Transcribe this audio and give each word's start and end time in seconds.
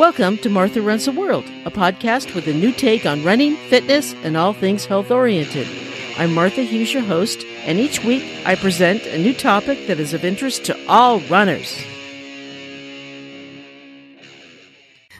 Welcome 0.00 0.38
to 0.38 0.48
Martha 0.48 0.80
Runs 0.80 1.04
the 1.04 1.12
World, 1.12 1.44
a 1.66 1.70
podcast 1.70 2.34
with 2.34 2.46
a 2.46 2.54
new 2.54 2.72
take 2.72 3.04
on 3.04 3.22
running, 3.22 3.56
fitness, 3.68 4.14
and 4.22 4.34
all 4.34 4.54
things 4.54 4.86
health 4.86 5.10
oriented. 5.10 5.68
I'm 6.16 6.32
Martha 6.32 6.62
Hughes, 6.62 6.94
your 6.94 7.02
host, 7.02 7.44
and 7.66 7.78
each 7.78 8.02
week 8.02 8.24
I 8.46 8.54
present 8.54 9.04
a 9.04 9.18
new 9.18 9.34
topic 9.34 9.88
that 9.88 10.00
is 10.00 10.14
of 10.14 10.24
interest 10.24 10.64
to 10.64 10.86
all 10.88 11.20
runners. 11.28 11.78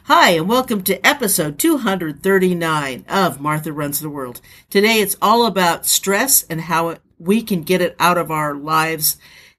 Hi, 0.05 0.31
and 0.31 0.49
welcome 0.49 0.81
to 0.85 1.05
episode 1.05 1.59
239 1.59 3.05
of 3.07 3.39
Martha 3.39 3.71
Runs 3.71 3.99
the 3.99 4.09
World. 4.09 4.41
Today 4.71 4.99
it's 4.99 5.15
all 5.21 5.45
about 5.45 5.85
stress 5.85 6.41
and 6.49 6.59
how 6.59 6.97
we 7.19 7.43
can 7.43 7.61
get 7.61 7.81
it 7.81 7.95
out 7.99 8.17
of 8.17 8.31
our 8.31 8.55
lives, 8.55 9.17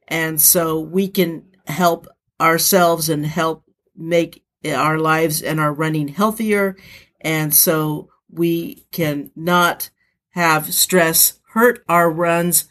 and 0.08 0.40
so 0.40 0.80
we 0.80 1.06
can 1.06 1.44
help 1.68 2.08
ourselves 2.40 3.08
and 3.08 3.24
help 3.24 3.62
make 3.96 4.41
our 4.64 4.98
lives 4.98 5.42
and 5.42 5.60
our 5.60 5.72
running 5.72 6.08
healthier. 6.08 6.76
And 7.20 7.54
so 7.54 8.10
we 8.30 8.86
can 8.92 9.30
not 9.36 9.90
have 10.30 10.72
stress 10.72 11.38
hurt 11.52 11.84
our 11.88 12.10
runs 12.10 12.66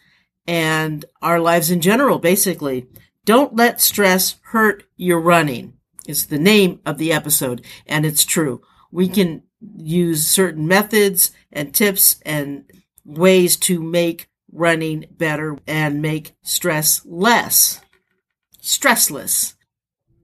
and 0.47 1.05
our 1.21 1.39
lives 1.39 1.69
in 1.69 1.81
general, 1.81 2.19
basically. 2.19 2.87
Don't 3.25 3.55
let 3.55 3.79
stress 3.79 4.37
hurt 4.45 4.83
your 4.97 5.19
running 5.19 5.73
is 6.07 6.27
the 6.27 6.39
name 6.39 6.79
of 6.85 6.97
the 6.97 7.13
episode. 7.13 7.63
And 7.85 8.05
it's 8.05 8.25
true. 8.25 8.61
We 8.91 9.07
can 9.07 9.43
use 9.77 10.27
certain 10.27 10.67
methods 10.67 11.31
and 11.51 11.73
tips 11.73 12.19
and 12.25 12.69
ways 13.05 13.55
to 13.57 13.81
make 13.81 14.27
running 14.51 15.05
better 15.11 15.57
and 15.67 16.01
make 16.01 16.33
stress 16.41 17.05
less. 17.05 17.79
Stressless, 18.61 19.55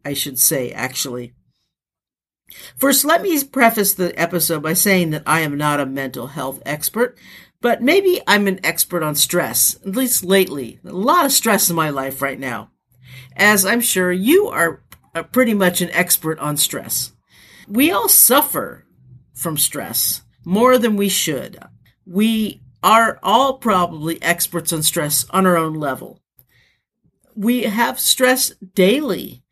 I 0.03 0.13
should 0.13 0.39
say, 0.39 0.71
actually. 0.71 1.33
First, 2.77 3.05
let 3.05 3.21
me 3.21 3.43
preface 3.43 3.93
the 3.93 4.17
episode 4.19 4.63
by 4.63 4.73
saying 4.73 5.11
that 5.11 5.23
I 5.25 5.41
am 5.41 5.57
not 5.57 5.79
a 5.79 5.85
mental 5.85 6.27
health 6.27 6.61
expert, 6.65 7.17
but 7.61 7.81
maybe 7.81 8.21
I'm 8.27 8.47
an 8.47 8.59
expert 8.63 9.03
on 9.03 9.15
stress, 9.15 9.75
at 9.85 9.95
least 9.95 10.23
lately. 10.23 10.79
A 10.85 10.91
lot 10.91 11.25
of 11.25 11.31
stress 11.31 11.69
in 11.69 11.75
my 11.75 11.89
life 11.89 12.21
right 12.21 12.39
now, 12.39 12.71
as 13.35 13.65
I'm 13.65 13.81
sure 13.81 14.11
you 14.11 14.47
are 14.47 14.83
uh, 15.15 15.23
pretty 15.23 15.53
much 15.53 15.81
an 15.81 15.89
expert 15.91 16.37
on 16.39 16.57
stress. 16.57 17.13
We 17.67 17.91
all 17.91 18.09
suffer 18.09 18.85
from 19.33 19.57
stress 19.57 20.21
more 20.45 20.77
than 20.77 20.95
we 20.95 21.09
should. 21.09 21.57
We 22.05 22.61
are 22.83 23.19
all 23.23 23.57
probably 23.57 24.21
experts 24.21 24.71
on 24.71 24.83
stress 24.83 25.25
on 25.31 25.45
our 25.45 25.57
own 25.57 25.73
level. 25.73 26.21
We 27.35 27.63
have 27.63 27.99
stress 27.99 28.51
daily. 28.73 29.43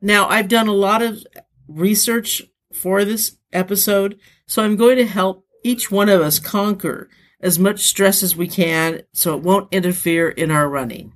Now, 0.00 0.28
I've 0.28 0.48
done 0.48 0.68
a 0.68 0.72
lot 0.72 1.02
of 1.02 1.24
research 1.68 2.42
for 2.72 3.04
this 3.04 3.36
episode, 3.52 4.18
so 4.46 4.62
I'm 4.62 4.76
going 4.76 4.96
to 4.96 5.06
help 5.06 5.46
each 5.62 5.90
one 5.90 6.08
of 6.08 6.20
us 6.20 6.38
conquer 6.38 7.08
as 7.40 7.58
much 7.58 7.80
stress 7.80 8.22
as 8.22 8.36
we 8.36 8.48
can 8.48 9.02
so 9.12 9.36
it 9.36 9.42
won't 9.42 9.72
interfere 9.72 10.28
in 10.28 10.50
our 10.50 10.68
running. 10.68 11.12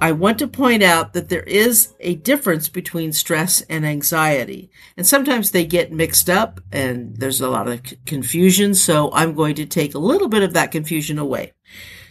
I 0.00 0.12
want 0.12 0.38
to 0.38 0.46
point 0.46 0.82
out 0.82 1.12
that 1.12 1.28
there 1.28 1.42
is 1.42 1.94
a 1.98 2.14
difference 2.14 2.68
between 2.68 3.12
stress 3.12 3.62
and 3.62 3.84
anxiety. 3.84 4.70
And 4.96 5.04
sometimes 5.06 5.50
they 5.50 5.66
get 5.66 5.92
mixed 5.92 6.30
up 6.30 6.60
and 6.70 7.16
there's 7.16 7.40
a 7.40 7.48
lot 7.48 7.66
of 7.66 7.82
confusion. 8.06 8.74
So 8.74 9.10
I'm 9.12 9.34
going 9.34 9.56
to 9.56 9.66
take 9.66 9.94
a 9.94 9.98
little 9.98 10.28
bit 10.28 10.44
of 10.44 10.52
that 10.52 10.70
confusion 10.70 11.18
away. 11.18 11.52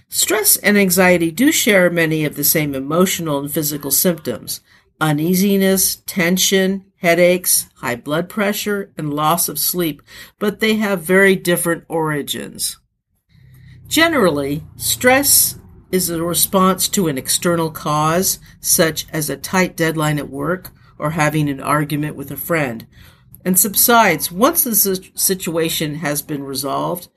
Stress 0.09 0.58
and 0.58 0.78
anxiety 0.78 1.31
do 1.31 1.52
share 1.52 1.89
many 1.89 2.25
of 2.25 2.36
the 2.36 2.44
same 2.44 2.75
emotional 2.75 3.39
and 3.39 3.52
physical 3.52 3.92
symptoms 3.92 4.61
uneasiness, 5.00 5.98
tension, 6.08 6.83
headaches, 6.98 7.70
high 7.78 7.95
blood 7.95 8.30
pressure, 8.30 8.92
and 8.98 9.14
loss 9.14 9.48
of 9.50 9.59
sleep, 9.59 10.02
but 10.40 10.59
they 10.59 10.76
have 10.76 11.02
very 11.02 11.36
different 11.36 11.83
origins. 11.88 12.80
Generally, 13.88 14.64
stress 14.76 15.60
is 15.92 16.10
a 16.10 16.23
response 16.23 16.89
to 16.89 17.08
an 17.08 17.17
external 17.17 17.72
cause, 17.72 18.39
such 18.60 19.05
as 19.11 19.30
a 19.30 19.38
tight 19.38 19.77
deadline 19.77 20.20
at 20.20 20.30
work 20.30 20.72
or 20.99 21.11
having 21.11 21.48
an 21.49 21.61
argument 21.61 22.16
with 22.16 22.32
a 22.32 22.38
friend, 22.38 22.86
and 23.45 23.58
subsides 23.58 24.32
once 24.32 24.64
the 24.64 24.76
situation 25.16 25.95
has 25.95 26.22
been 26.22 26.43
resolved. 26.43 27.08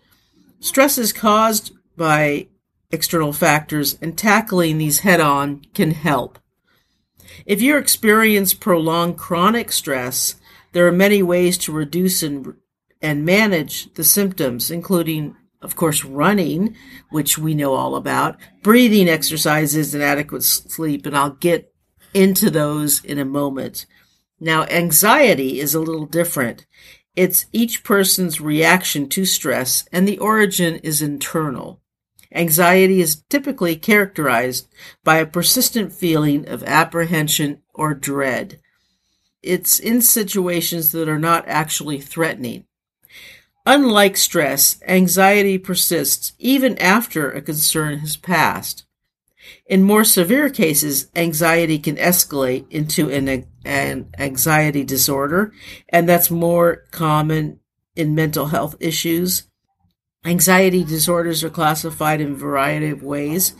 Stress 0.60 0.98
is 0.98 1.12
caused 1.12 1.72
by 1.96 2.46
external 2.92 3.32
factors, 3.32 3.96
and 4.02 4.18
tackling 4.18 4.78
these 4.78 5.00
head 5.00 5.20
on 5.20 5.62
can 5.74 5.92
help. 5.92 6.39
If 7.46 7.60
you 7.62 7.76
experience 7.76 8.54
prolonged 8.54 9.18
chronic 9.18 9.72
stress, 9.72 10.36
there 10.72 10.86
are 10.86 10.92
many 10.92 11.22
ways 11.22 11.58
to 11.58 11.72
reduce 11.72 12.22
and, 12.22 12.54
and 13.02 13.24
manage 13.24 13.92
the 13.94 14.04
symptoms, 14.04 14.70
including, 14.70 15.36
of 15.62 15.76
course, 15.76 16.04
running, 16.04 16.76
which 17.10 17.38
we 17.38 17.54
know 17.54 17.74
all 17.74 17.96
about, 17.96 18.36
breathing 18.62 19.08
exercises, 19.08 19.94
and 19.94 20.02
adequate 20.02 20.42
sleep. 20.42 21.06
And 21.06 21.16
I'll 21.16 21.30
get 21.30 21.72
into 22.14 22.50
those 22.50 23.04
in 23.04 23.18
a 23.18 23.24
moment. 23.24 23.86
Now, 24.38 24.64
anxiety 24.64 25.60
is 25.60 25.74
a 25.74 25.80
little 25.80 26.06
different. 26.06 26.66
It's 27.16 27.46
each 27.52 27.84
person's 27.84 28.40
reaction 28.40 29.08
to 29.10 29.24
stress, 29.24 29.84
and 29.92 30.06
the 30.06 30.18
origin 30.18 30.76
is 30.76 31.02
internal. 31.02 31.80
Anxiety 32.32 33.00
is 33.00 33.22
typically 33.28 33.74
characterized 33.76 34.68
by 35.02 35.16
a 35.16 35.26
persistent 35.26 35.92
feeling 35.92 36.48
of 36.48 36.62
apprehension 36.62 37.60
or 37.74 37.92
dread. 37.92 38.60
It's 39.42 39.78
in 39.78 40.00
situations 40.00 40.92
that 40.92 41.08
are 41.08 41.18
not 41.18 41.48
actually 41.48 42.00
threatening. 42.00 42.66
Unlike 43.66 44.16
stress, 44.16 44.80
anxiety 44.86 45.58
persists 45.58 46.32
even 46.38 46.78
after 46.78 47.30
a 47.30 47.42
concern 47.42 47.98
has 47.98 48.16
passed. 48.16 48.84
In 49.66 49.82
more 49.82 50.04
severe 50.04 50.50
cases, 50.50 51.10
anxiety 51.16 51.78
can 51.78 51.96
escalate 51.96 52.66
into 52.70 53.10
an, 53.10 53.46
an 53.64 54.08
anxiety 54.18 54.84
disorder, 54.84 55.52
and 55.88 56.08
that's 56.08 56.30
more 56.30 56.84
common 56.90 57.60
in 57.96 58.14
mental 58.14 58.46
health 58.46 58.76
issues 58.80 59.49
Anxiety 60.24 60.84
disorders 60.84 61.42
are 61.42 61.50
classified 61.50 62.20
in 62.20 62.32
a 62.32 62.36
variety 62.36 62.90
of 62.90 63.02
ways 63.02 63.54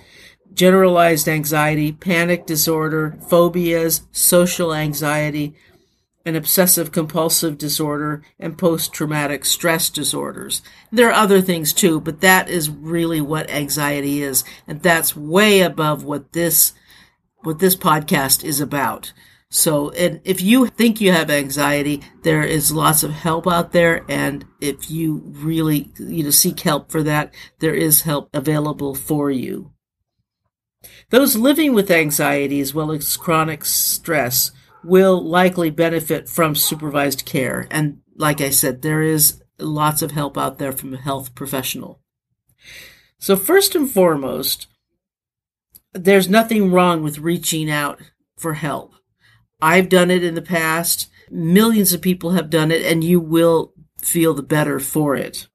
generalized 0.53 1.29
anxiety, 1.29 1.93
panic 1.93 2.45
disorder, 2.45 3.17
phobias, 3.29 4.03
social 4.13 4.75
anxiety, 4.75 5.55
and 6.27 6.37
obsessive 6.37 6.93
compulsive 6.93 7.57
disorder, 7.57 8.23
and 8.39 8.59
post 8.59 8.93
traumatic 8.93 9.45
stress 9.45 9.89
disorders. 9.89 10.61
There 10.93 11.09
are 11.09 11.13
other 11.13 11.41
things 11.41 11.73
too, 11.73 12.01
but 12.01 12.21
that 12.21 12.49
is 12.49 12.69
really 12.69 13.21
what 13.21 13.49
anxiety 13.49 14.23
is, 14.23 14.45
and 14.67 14.83
that's 14.83 15.17
way 15.17 15.61
above 15.61 16.05
what 16.05 16.33
this 16.33 16.75
what 17.43 17.59
this 17.59 17.75
podcast 17.75 18.45
is 18.45 18.61
about. 18.61 19.15
So, 19.53 19.91
and 19.91 20.21
if 20.25 20.41
you 20.41 20.67
think 20.67 21.01
you 21.01 21.11
have 21.11 21.29
anxiety, 21.29 22.03
there 22.23 22.45
is 22.45 22.71
lots 22.71 23.03
of 23.03 23.11
help 23.11 23.49
out 23.49 23.73
there. 23.73 24.05
And 24.09 24.45
if 24.61 24.91
you 24.91 25.23
really, 25.27 25.91
you 25.99 26.23
know, 26.23 26.31
seek 26.31 26.61
help 26.61 26.91
for 26.93 27.03
that, 27.03 27.35
there 27.59 27.75
is 27.75 28.03
help 28.03 28.31
available 28.33 28.95
for 28.95 29.31
you. 29.31 29.73
Those 31.11 31.35
living 31.37 31.75
with 31.75 31.91
anxiety 31.91 32.61
as 32.61 32.73
well 32.73 32.93
as 32.93 33.17
chronic 33.17 33.65
stress 33.65 34.53
will 34.85 35.21
likely 35.21 35.71
benefit 35.71 36.29
from 36.29 36.55
supervised 36.55 37.25
care. 37.25 37.67
And 37.73 38.03
like 38.17 38.41
I 38.41 38.51
said, 38.51 38.83
there 38.83 39.03
is 39.03 39.43
lots 39.59 40.01
of 40.01 40.13
help 40.13 40.39
out 40.39 40.59
there 40.59 40.73
from 40.73 40.95
a 40.95 41.01
health 41.01 41.35
professional. 41.35 42.01
So 43.19 43.37
first 43.37 43.75
and 43.75 43.91
foremost, 43.91 44.69
there's 45.93 46.29
nothing 46.29 46.71
wrong 46.71 47.03
with 47.03 47.19
reaching 47.19 47.69
out 47.69 48.01
for 48.39 48.55
help. 48.55 48.95
I've 49.63 49.89
done 49.89 50.11
it 50.11 50.25
in 50.25 50.35
the 50.35 50.43
past. 50.43 51.09
Millions 51.31 51.93
of 51.93 52.01
people 52.01 52.31
have 52.31 52.51
done 52.51 52.71
it, 52.71 52.83
and 52.83 53.05
you 53.05 53.21
will 53.21 53.73
feel 54.01 54.35
the 54.35 54.43
better 54.43 54.81
for 54.81 55.15
it. 55.15 55.49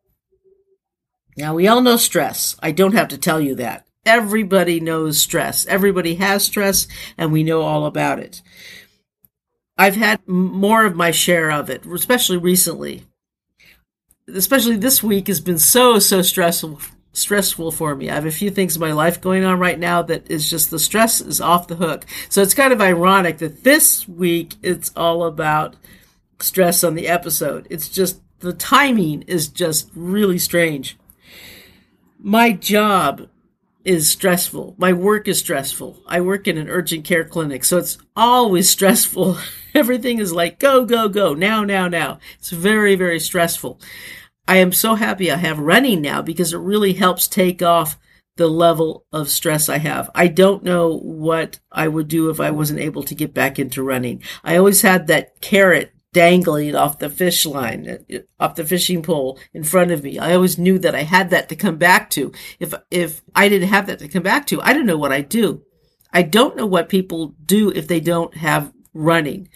Now, 1.38 1.56
we 1.56 1.68
all 1.68 1.81
know 1.81 1.98
stress. 1.98 2.56
I 2.62 2.72
don't 2.72 2.94
have 2.94 3.10
to 3.10 3.18
tell 3.18 3.42
you 3.42 3.56
that. 3.56 3.86
Everybody 4.06 4.80
knows 4.80 5.18
stress. 5.19 5.66
Everybody 5.66 6.16
has 6.16 6.46
stress, 6.46 6.88
and 7.18 7.31
we 7.31 7.44
know 7.44 7.62
all 7.62 7.86
about 7.86 8.19
it. 8.19 8.42
I've 9.78 9.96
had 9.96 10.25
more 10.28 10.86
of 10.86 10.96
my 10.96 11.12
share 11.12 11.51
of 11.51 11.69
it, 11.69 11.86
especially 11.86 12.38
recently. 12.38 13.04
Especially 14.34 14.78
this 14.78 15.04
week 15.04 15.28
has 15.28 15.42
been 15.42 15.60
so, 15.60 16.00
so 16.00 16.22
stressful 16.22 16.80
stressful 17.18 17.72
for 17.72 17.96
me. 17.96 18.10
I 18.10 18.16
have 18.16 18.26
a 18.26 18.32
few 18.32 18.50
things 18.50 18.76
in 18.76 18.82
my 18.82 18.92
life 18.92 19.22
going 19.22 19.44
on 19.44 19.60
right 19.60 19.80
now 19.80 20.02
that 20.04 20.30
is 20.30 20.50
just 20.50 20.70
the 20.70 20.80
stress 20.80 21.22
is 21.22 21.42
off 21.42 21.68
the 21.68 21.76
hook. 21.76 22.06
So 22.30 22.42
it's 22.42 22.54
kind 22.54 22.74
of 22.74 22.82
ironic 22.82 23.38
that 23.40 23.64
this 23.64 24.08
week 24.08 24.56
it's 24.62 24.92
all 24.96 25.24
about 25.24 25.76
stress 26.40 26.84
on 26.84 26.96
the 26.96 27.08
episode. 27.08 27.68
It's 27.70 27.90
just 27.90 28.22
the 28.40 28.54
timing 28.54 29.24
is 29.24 29.48
just 29.48 29.90
really 29.96 30.38
strange. 30.38 30.98
My 32.20 32.52
job 32.52 33.30
is 33.86 34.10
stressful. 34.10 34.76
My 34.78 34.94
work 34.94 35.28
is 35.28 35.40
stressful. 35.40 36.02
I 36.08 36.20
work 36.20 36.48
in 36.48 36.58
an 36.58 36.70
urgent 36.70 37.06
care 37.06 37.24
clinic, 37.24 37.64
so 37.64 37.78
it's 37.78 38.00
always 38.16 38.70
stressful. 38.78 39.38
Everything 39.74 40.20
is 40.20 40.34
like 40.34 40.60
go, 40.60 40.86
go, 40.86 41.08
go, 41.08 41.34
now, 41.34 41.64
now, 41.64 41.88
now. 41.88 42.20
It's 42.40 42.50
very, 42.50 42.96
very 42.96 43.20
stressful. 43.20 43.80
I 44.48 44.58
am 44.58 44.72
so 44.72 44.96
happy 44.96 45.32
I 45.32 45.38
have 45.38 45.60
running 45.60 46.02
now 46.02 46.22
because 46.22 46.54
it 46.54 46.58
really 46.58 46.94
helps 46.94 47.28
take 47.28 47.62
off 47.62 47.98
the 48.38 48.48
level 48.48 49.06
of 49.12 49.30
stress 49.30 49.70
I 49.70 49.78
have. 49.78 50.10
I 50.14 50.28
don't 50.28 50.64
know 50.64 50.98
what 50.98 51.60
I 51.72 51.88
would 51.88 52.08
do 52.08 52.30
if 52.30 52.40
I 52.40 52.52
wasn't 52.52 52.82
able 52.82 53.04
to 53.04 53.16
get 53.16 53.34
back 53.34 53.58
into 53.58 53.82
running. 53.82 54.22
I 54.44 54.58
always 54.58 54.82
had 54.82 55.08
that 55.08 55.40
carrot 55.42 55.94
dangling 56.12 56.76
off 56.76 57.00
the 57.00 57.10
fish 57.10 57.46
line, 57.46 57.90
uh, 57.90 58.16
uh, 58.16 58.20
off 58.40 58.56
the 58.56 58.66
fishing 58.66 59.02
pole 59.02 59.38
in 59.54 59.64
front 59.64 59.92
of 59.92 60.04
me. 60.04 60.18
I 60.18 60.34
always 60.34 60.58
knew 60.58 60.80
that 60.80 60.96
I 60.96 61.04
had 61.04 61.30
that 61.32 61.50
to 61.50 61.56
come 61.56 61.78
back 61.78 62.10
to. 62.12 62.32
If, 62.60 62.74
if 62.90 63.22
I 63.36 63.50
didn't 63.50 63.68
have 63.70 63.88
that 63.88 64.00
to 64.00 64.08
come 64.08 64.24
back 64.24 64.48
to, 64.48 64.62
I 64.62 64.74
don't 64.74 64.86
know 64.86 64.98
what 64.98 65.12
I'd 65.12 65.30
do. 65.30 65.64
I 66.14 66.22
don't 66.22 66.56
know 66.56 66.66
what 66.66 66.88
people 66.88 67.36
do 67.46 67.70
if 67.70 67.88
they 67.88 68.00
don't 68.00 68.36
have 68.38 68.72
running. 68.94 69.50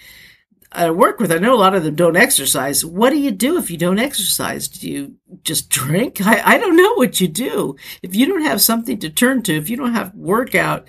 I 0.72 0.92
work 0.92 1.20
with, 1.20 1.32
I 1.32 1.40
know 1.40 1.56
a 1.56 1.58
lot 1.58 1.74
of 1.74 1.84
them 1.84 1.96
don't 1.96 2.16
exercise. 2.16 2.86
What 2.86 3.10
do 3.10 3.18
you 3.18 3.32
do 3.32 3.58
if 3.58 3.72
you 3.72 3.78
don't 3.78 3.98
exercise? 3.98 4.68
Do 4.68 4.90
you 4.90 5.16
just 5.44 5.70
drink? 5.70 6.22
I, 6.26 6.42
I 6.56 6.58
don't 6.58 6.78
know 6.78 6.94
what 6.96 7.20
you 7.20 7.28
do. 7.28 7.76
If 8.04 8.16
you 8.16 8.28
don't 8.28 8.44
have 8.44 8.62
something 8.62 9.00
to 9.00 9.10
turn 9.10 9.42
to, 9.44 9.56
if 9.56 9.70
you 9.70 9.78
don't 9.78 9.96
have 9.96 10.14
workout, 10.14 10.88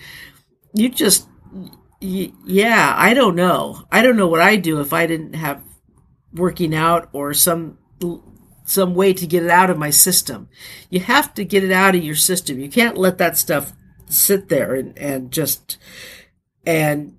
you 0.75 0.89
just, 0.91 1.29
yeah, 2.01 2.95
I 2.97 3.15
don't 3.15 3.37
know. 3.37 3.87
I 3.91 4.03
don't 4.03 4.17
know 4.17 4.29
what 4.29 4.41
I 4.41 4.57
do 4.57 4.81
if 4.81 4.93
I 4.93 5.07
didn't 5.07 5.35
have 5.35 5.63
working 6.33 6.75
out 6.75 7.09
or 7.13 7.35
some 7.35 7.79
some 8.65 8.95
way 8.95 9.13
to 9.13 9.27
get 9.27 9.43
it 9.43 9.51
out 9.51 9.69
of 9.69 9.77
my 9.77 9.91
system. 9.91 10.49
You 10.91 11.01
have 11.01 11.35
to 11.35 11.45
get 11.45 11.65
it 11.65 11.73
out 11.73 11.97
of 11.97 12.05
your 12.05 12.15
system. 12.15 12.61
You 12.61 12.71
can't 12.71 12.97
let 12.97 13.19
that 13.19 13.37
stuff 13.37 13.73
sit 14.07 14.49
there 14.49 14.75
and, 14.75 14.97
and 14.97 15.33
just 15.33 15.77
and 16.65 17.17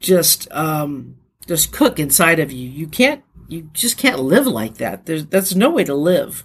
just 0.00 0.50
um 0.50 1.16
just 1.48 1.72
cook 1.72 1.98
inside 1.98 2.38
of 2.38 2.52
you. 2.52 2.68
You 2.68 2.86
can't, 2.86 3.24
you 3.48 3.70
just 3.72 3.96
can't 3.96 4.20
live 4.20 4.46
like 4.46 4.74
that. 4.76 5.06
There's, 5.06 5.26
that's 5.26 5.54
no 5.54 5.70
way 5.70 5.84
to 5.84 5.94
live. 5.94 6.44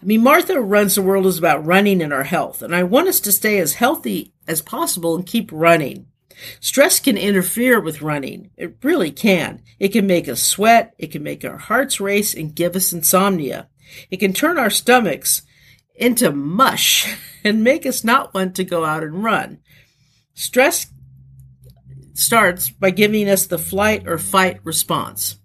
I 0.00 0.04
mean, 0.04 0.22
Martha 0.22 0.60
runs 0.60 0.94
the 0.94 1.02
world 1.02 1.26
is 1.26 1.38
about 1.38 1.64
running 1.64 2.02
and 2.02 2.12
our 2.12 2.22
health, 2.24 2.62
and 2.62 2.74
I 2.74 2.82
want 2.84 3.08
us 3.08 3.20
to 3.20 3.32
stay 3.32 3.58
as 3.58 3.74
healthy 3.74 4.32
as 4.48 4.62
possible 4.62 5.14
and 5.14 5.26
keep 5.26 5.50
running. 5.52 6.06
Stress 6.60 6.98
can 7.00 7.18
interfere 7.18 7.80
with 7.80 8.02
running. 8.02 8.50
It 8.56 8.76
really 8.82 9.10
can. 9.10 9.62
It 9.78 9.88
can 9.88 10.06
make 10.06 10.28
us 10.28 10.42
sweat. 10.42 10.94
It 10.98 11.12
can 11.12 11.22
make 11.22 11.44
our 11.44 11.58
hearts 11.58 12.00
race 12.00 12.34
and 12.34 12.54
give 12.54 12.74
us 12.74 12.92
insomnia. 12.92 13.68
It 14.10 14.18
can 14.18 14.32
turn 14.32 14.58
our 14.58 14.70
stomachs 14.70 15.42
into 15.94 16.32
mush 16.32 17.14
and 17.44 17.62
make 17.62 17.84
us 17.84 18.02
not 18.04 18.34
want 18.34 18.56
to 18.56 18.64
go 18.64 18.84
out 18.84 19.02
and 19.02 19.22
run. 19.22 19.58
Stress 20.34 20.86
starts 22.14 22.70
by 22.70 22.90
giving 22.90 23.28
us 23.28 23.46
the 23.46 23.58
flight 23.58 24.06
or 24.06 24.18
fight 24.18 24.60
response. 24.64 25.38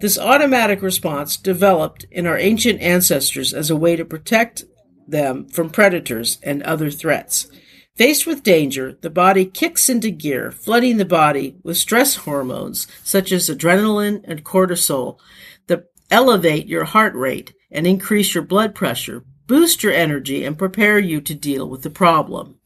This 0.00 0.18
automatic 0.18 0.80
response 0.80 1.36
developed 1.36 2.06
in 2.10 2.26
our 2.26 2.38
ancient 2.38 2.80
ancestors 2.80 3.52
as 3.52 3.68
a 3.68 3.76
way 3.76 3.96
to 3.96 4.04
protect 4.04 4.64
them 5.08 5.48
from 5.48 5.70
predators 5.70 6.38
and 6.42 6.62
other 6.62 6.90
threats. 6.90 7.48
Faced 7.96 8.24
with 8.24 8.44
danger, 8.44 8.96
the 9.00 9.10
body 9.10 9.44
kicks 9.44 9.88
into 9.88 10.10
gear, 10.10 10.52
flooding 10.52 10.98
the 10.98 11.04
body 11.04 11.56
with 11.64 11.76
stress 11.76 12.14
hormones 12.14 12.86
such 13.02 13.32
as 13.32 13.50
adrenaline 13.50 14.20
and 14.22 14.44
cortisol 14.44 15.18
that 15.66 15.86
elevate 16.08 16.68
your 16.68 16.84
heart 16.84 17.14
rate 17.16 17.54
and 17.72 17.88
increase 17.88 18.34
your 18.36 18.44
blood 18.44 18.72
pressure, 18.72 19.24
boost 19.48 19.82
your 19.82 19.92
energy, 19.92 20.44
and 20.44 20.56
prepare 20.56 21.00
you 21.00 21.20
to 21.20 21.34
deal 21.34 21.68
with 21.68 21.82
the 21.82 21.90
problem. 21.90 22.57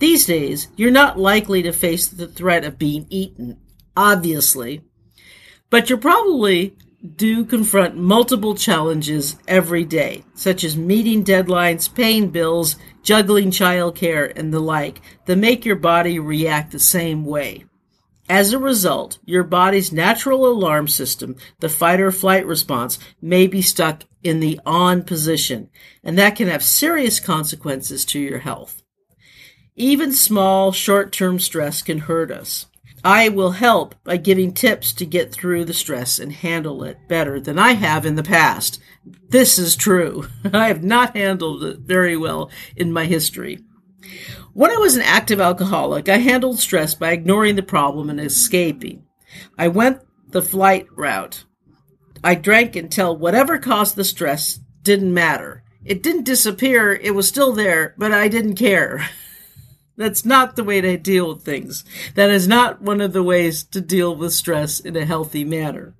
These 0.00 0.24
days, 0.24 0.68
you're 0.76 0.90
not 0.90 1.18
likely 1.18 1.62
to 1.62 1.72
face 1.72 2.08
the 2.08 2.26
threat 2.26 2.64
of 2.64 2.78
being 2.78 3.06
eaten, 3.10 3.58
obviously, 3.94 4.82
but 5.68 5.90
you 5.90 5.98
probably 5.98 6.74
do 7.16 7.44
confront 7.44 7.98
multiple 7.98 8.54
challenges 8.54 9.36
every 9.46 9.84
day, 9.84 10.24
such 10.34 10.64
as 10.64 10.74
meeting 10.74 11.22
deadlines, 11.22 11.94
paying 11.94 12.30
bills, 12.30 12.76
juggling 13.02 13.50
childcare, 13.50 14.32
and 14.34 14.54
the 14.54 14.60
like, 14.60 15.02
that 15.26 15.36
make 15.36 15.66
your 15.66 15.76
body 15.76 16.18
react 16.18 16.72
the 16.72 16.78
same 16.78 17.26
way. 17.26 17.66
As 18.26 18.54
a 18.54 18.58
result, 18.58 19.18
your 19.26 19.44
body's 19.44 19.92
natural 19.92 20.46
alarm 20.46 20.88
system, 20.88 21.36
the 21.58 21.68
fight 21.68 22.00
or 22.00 22.10
flight 22.10 22.46
response, 22.46 22.98
may 23.20 23.46
be 23.46 23.60
stuck 23.60 24.04
in 24.22 24.40
the 24.40 24.60
on 24.64 25.02
position, 25.02 25.68
and 26.02 26.16
that 26.16 26.36
can 26.36 26.48
have 26.48 26.64
serious 26.64 27.20
consequences 27.20 28.06
to 28.06 28.18
your 28.18 28.38
health. 28.38 28.79
Even 29.80 30.12
small, 30.12 30.72
short 30.72 31.10
term 31.10 31.38
stress 31.38 31.80
can 31.80 32.00
hurt 32.00 32.30
us. 32.30 32.66
I 33.02 33.30
will 33.30 33.52
help 33.52 33.94
by 34.04 34.18
giving 34.18 34.52
tips 34.52 34.92
to 34.92 35.06
get 35.06 35.32
through 35.32 35.64
the 35.64 35.72
stress 35.72 36.18
and 36.18 36.30
handle 36.30 36.84
it 36.84 37.08
better 37.08 37.40
than 37.40 37.58
I 37.58 37.72
have 37.72 38.04
in 38.04 38.14
the 38.14 38.22
past. 38.22 38.78
This 39.30 39.58
is 39.58 39.76
true. 39.76 40.28
I 40.52 40.68
have 40.68 40.84
not 40.84 41.16
handled 41.16 41.64
it 41.64 41.78
very 41.78 42.14
well 42.14 42.50
in 42.76 42.92
my 42.92 43.06
history. 43.06 43.60
When 44.52 44.70
I 44.70 44.76
was 44.76 44.96
an 44.96 45.02
active 45.02 45.40
alcoholic, 45.40 46.10
I 46.10 46.18
handled 46.18 46.58
stress 46.58 46.94
by 46.94 47.12
ignoring 47.12 47.56
the 47.56 47.62
problem 47.62 48.10
and 48.10 48.20
escaping. 48.20 49.04
I 49.56 49.68
went 49.68 50.02
the 50.28 50.42
flight 50.42 50.88
route. 50.94 51.44
I 52.22 52.34
drank 52.34 52.76
until 52.76 53.16
whatever 53.16 53.56
caused 53.56 53.96
the 53.96 54.04
stress 54.04 54.60
didn't 54.82 55.14
matter. 55.14 55.64
It 55.86 56.02
didn't 56.02 56.24
disappear, 56.24 56.92
it 56.92 57.14
was 57.14 57.26
still 57.26 57.54
there, 57.54 57.94
but 57.96 58.12
I 58.12 58.28
didn't 58.28 58.56
care. 58.56 59.08
That's 60.00 60.24
not 60.24 60.56
the 60.56 60.64
way 60.64 60.80
to 60.80 60.96
deal 60.96 61.28
with 61.28 61.42
things. 61.42 61.84
That 62.14 62.30
is 62.30 62.48
not 62.48 62.80
one 62.80 63.02
of 63.02 63.12
the 63.12 63.22
ways 63.22 63.62
to 63.64 63.82
deal 63.82 64.16
with 64.16 64.32
stress 64.32 64.80
in 64.80 64.96
a 64.96 65.04
healthy 65.04 65.44
manner. 65.44 65.94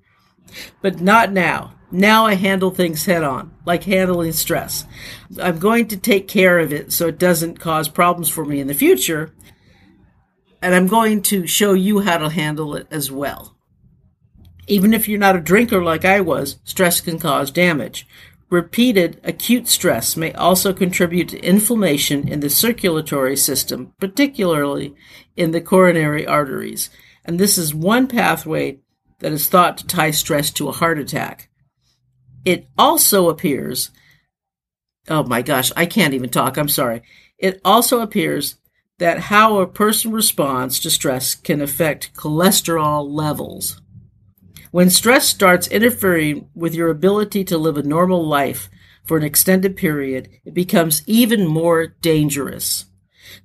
But 0.81 1.01
not 1.01 1.31
now. 1.31 1.75
Now 1.91 2.25
I 2.25 2.33
handle 2.33 2.71
things 2.71 3.05
head 3.05 3.23
on, 3.23 3.53
like 3.63 3.83
handling 3.83 4.31
stress. 4.31 4.87
I'm 5.39 5.59
going 5.59 5.87
to 5.89 5.97
take 5.97 6.27
care 6.27 6.57
of 6.57 6.73
it 6.73 6.91
so 6.91 7.09
it 7.09 7.19
doesn't 7.19 7.59
cause 7.59 7.89
problems 7.89 8.27
for 8.27 8.43
me 8.43 8.59
in 8.59 8.65
the 8.65 8.73
future. 8.73 9.35
And 10.63 10.73
I'm 10.73 10.87
going 10.87 11.21
to 11.23 11.45
show 11.45 11.73
you 11.73 11.99
how 11.99 12.17
to 12.17 12.29
handle 12.29 12.75
it 12.75 12.87
as 12.89 13.11
well. 13.11 13.55
Even 14.65 14.95
if 14.95 15.07
you're 15.07 15.19
not 15.19 15.35
a 15.35 15.41
drinker 15.41 15.83
like 15.83 16.05
I 16.05 16.21
was, 16.21 16.57
stress 16.63 17.01
can 17.01 17.19
cause 17.19 17.51
damage. 17.51 18.07
Repeated 18.51 19.21
acute 19.23 19.69
stress 19.69 20.17
may 20.17 20.33
also 20.33 20.73
contribute 20.73 21.29
to 21.29 21.39
inflammation 21.39 22.27
in 22.27 22.41
the 22.41 22.49
circulatory 22.49 23.37
system, 23.37 23.93
particularly 23.97 24.93
in 25.37 25.51
the 25.51 25.61
coronary 25.61 26.27
arteries. 26.27 26.89
And 27.23 27.39
this 27.39 27.57
is 27.57 27.73
one 27.73 28.07
pathway 28.07 28.79
that 29.19 29.31
is 29.31 29.47
thought 29.47 29.77
to 29.77 29.87
tie 29.87 30.11
stress 30.11 30.51
to 30.51 30.67
a 30.67 30.73
heart 30.73 30.99
attack. 30.99 31.49
It 32.43 32.67
also 32.77 33.29
appears, 33.29 33.89
oh 35.07 35.23
my 35.23 35.41
gosh, 35.41 35.71
I 35.77 35.85
can't 35.85 36.13
even 36.13 36.29
talk, 36.29 36.57
I'm 36.57 36.67
sorry. 36.67 37.03
It 37.37 37.61
also 37.63 38.01
appears 38.01 38.55
that 38.99 39.19
how 39.19 39.59
a 39.59 39.67
person 39.67 40.11
responds 40.11 40.77
to 40.81 40.89
stress 40.89 41.35
can 41.35 41.61
affect 41.61 42.13
cholesterol 42.15 43.09
levels. 43.09 43.81
When 44.71 44.89
stress 44.89 45.27
starts 45.27 45.67
interfering 45.67 46.47
with 46.55 46.73
your 46.73 46.89
ability 46.89 47.43
to 47.45 47.57
live 47.57 47.75
a 47.75 47.83
normal 47.83 48.25
life 48.25 48.69
for 49.03 49.17
an 49.17 49.23
extended 49.23 49.75
period, 49.75 50.29
it 50.45 50.53
becomes 50.53 51.03
even 51.05 51.45
more 51.45 51.87
dangerous. 51.87 52.85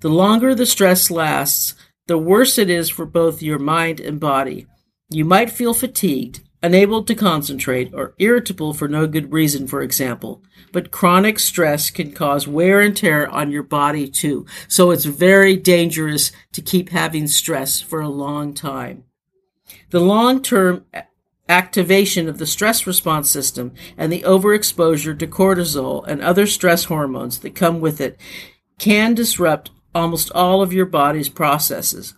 The 0.01 0.09
longer 0.09 0.55
the 0.55 0.67
stress 0.67 1.11
lasts, 1.11 1.75
the 2.07 2.17
worse 2.17 2.59
it 2.59 2.71
is 2.71 2.89
for 2.89 3.07
both 3.07 3.43
your 3.43 3.59
mind 3.59 3.99
and 3.99 4.21
body. 4.21 4.69
You 5.11 5.25
might 5.25 5.51
feel 5.51 5.75
fatigued, 5.75 6.45
unable 6.63 7.03
to 7.03 7.15
concentrate, 7.17 7.93
or 7.93 8.15
irritable 8.21 8.73
for 8.73 8.87
no 8.87 9.09
good 9.09 9.33
reason, 9.33 9.67
for 9.67 9.83
example. 9.83 10.45
But 10.71 10.93
chronic 10.93 11.41
stress 11.41 11.91
can 11.91 12.13
cause 12.13 12.47
wear 12.47 12.81
and 12.81 12.97
tear 12.97 13.29
on 13.29 13.51
your 13.51 13.65
body 13.65 14.09
too. 14.09 14.47
So 14.69 14.93
it's 14.93 15.07
very 15.07 15.57
dangerous 15.57 16.31
to 16.53 16.63
keep 16.63 16.91
having 16.91 17.27
stress 17.27 17.81
for 17.81 18.01
a 18.01 18.09
long 18.09 18.55
time. 18.55 19.03
The 19.91 20.01
long 20.01 20.43
term 20.43 20.85
activation 21.49 22.29
of 22.29 22.39
the 22.39 22.47
stress 22.47 22.87
response 22.87 23.31
system 23.31 23.73
and 23.97 24.13
the 24.13 24.23
overexposure 24.23 25.19
to 25.19 25.27
cortisol 25.27 26.05
and 26.07 26.21
other 26.21 26.47
stress 26.47 26.85
hormones 26.85 27.39
that 27.41 27.55
come 27.55 27.81
with 27.81 28.01
it 28.01 28.19
can 28.79 29.15
disrupt 29.15 29.71
almost 29.95 30.31
all 30.33 30.61
of 30.61 30.73
your 30.73 30.87
body's 30.87 31.29
processes. 31.29 32.15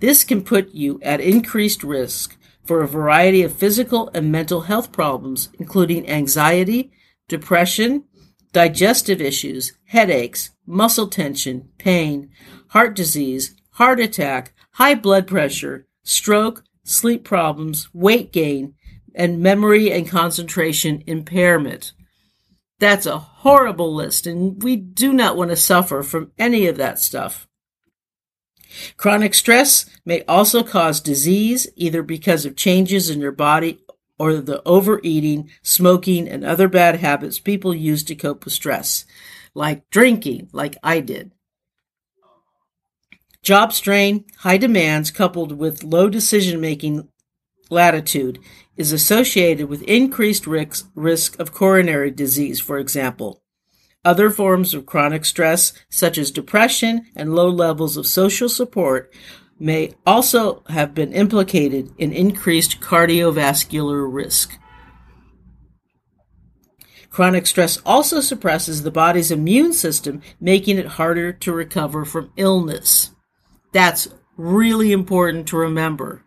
This 0.00 0.24
can 0.24 0.42
put 0.42 0.74
you 0.74 1.00
at 1.02 1.20
increased 1.20 1.82
risk 1.82 2.36
for 2.64 2.82
a 2.82 2.88
variety 2.88 3.42
of 3.42 3.54
physical 3.54 4.10
and 4.12 4.32
mental 4.32 4.62
health 4.62 4.90
problems, 4.90 5.48
including 5.58 6.08
anxiety, 6.08 6.90
depression, 7.28 8.04
digestive 8.52 9.20
issues, 9.20 9.72
headaches, 9.86 10.50
muscle 10.66 11.06
tension, 11.06 11.68
pain, 11.78 12.30
heart 12.68 12.94
disease, 12.94 13.54
heart 13.72 14.00
attack, 14.00 14.52
high 14.72 14.94
blood 14.94 15.26
pressure, 15.26 15.86
stroke, 16.02 16.64
sleep 16.86 17.24
problems, 17.24 17.92
weight 17.92 18.32
gain, 18.32 18.74
and 19.14 19.40
memory 19.40 19.92
and 19.92 20.08
concentration 20.08 21.02
impairment. 21.06 21.92
That's 22.78 23.06
a 23.06 23.18
horrible 23.18 23.94
list, 23.94 24.26
and 24.26 24.62
we 24.62 24.76
do 24.76 25.12
not 25.12 25.36
want 25.36 25.50
to 25.50 25.56
suffer 25.56 26.02
from 26.02 26.32
any 26.38 26.66
of 26.66 26.76
that 26.76 26.98
stuff. 26.98 27.48
Chronic 28.96 29.34
stress 29.34 29.86
may 30.04 30.22
also 30.24 30.62
cause 30.62 31.00
disease, 31.00 31.66
either 31.76 32.02
because 32.02 32.44
of 32.44 32.56
changes 32.56 33.08
in 33.08 33.20
your 33.20 33.32
body 33.32 33.78
or 34.18 34.34
the 34.34 34.62
overeating, 34.66 35.50
smoking, 35.62 36.28
and 36.28 36.44
other 36.44 36.68
bad 36.68 36.96
habits 36.96 37.38
people 37.38 37.74
use 37.74 38.02
to 38.04 38.14
cope 38.14 38.44
with 38.44 38.54
stress, 38.54 39.04
like 39.54 39.88
drinking, 39.90 40.48
like 40.52 40.76
I 40.82 41.00
did. 41.00 41.32
Job 43.46 43.72
strain, 43.72 44.24
high 44.38 44.56
demands, 44.56 45.12
coupled 45.12 45.52
with 45.52 45.84
low 45.84 46.08
decision 46.08 46.60
making 46.60 47.08
latitude, 47.70 48.40
is 48.76 48.90
associated 48.90 49.68
with 49.68 49.82
increased 49.82 50.48
risk, 50.48 51.38
of 51.38 51.54
coronary 51.54 52.10
disease, 52.10 52.58
for 52.58 52.76
example. 52.76 53.44
Other 54.04 54.30
forms 54.30 54.74
of 54.74 54.84
chronic 54.84 55.24
stress, 55.24 55.72
such 55.88 56.18
as 56.18 56.32
depression 56.32 57.06
and 57.14 57.36
low 57.36 57.48
levels 57.48 57.96
of 57.96 58.08
social 58.08 58.48
support, 58.48 59.14
may 59.60 59.94
also 60.04 60.64
have 60.68 60.92
been 60.92 61.12
implicated 61.12 61.94
in 61.98 62.12
increased 62.12 62.80
cardiovascular 62.80 64.12
risk. 64.12 64.58
Chronic 67.10 67.46
stress 67.46 67.78
also 67.86 68.20
suppresses 68.20 68.82
the 68.82 68.90
body's 68.90 69.30
immune 69.30 69.72
system, 69.72 70.20
making 70.40 70.78
it 70.78 70.86
harder 70.98 71.32
to 71.32 71.52
recover 71.52 72.04
from 72.04 72.32
illness. 72.36 73.12
That's 73.76 74.08
really 74.38 74.90
important 74.90 75.48
to 75.48 75.58
remember. 75.58 76.24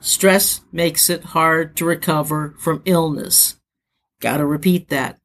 Stress 0.00 0.62
makes 0.72 1.08
it 1.08 1.22
hard 1.22 1.76
to 1.76 1.84
recover 1.84 2.56
from 2.58 2.82
illness. 2.84 3.60
Gotta 4.20 4.44
repeat 4.44 4.88
that. 4.88 5.20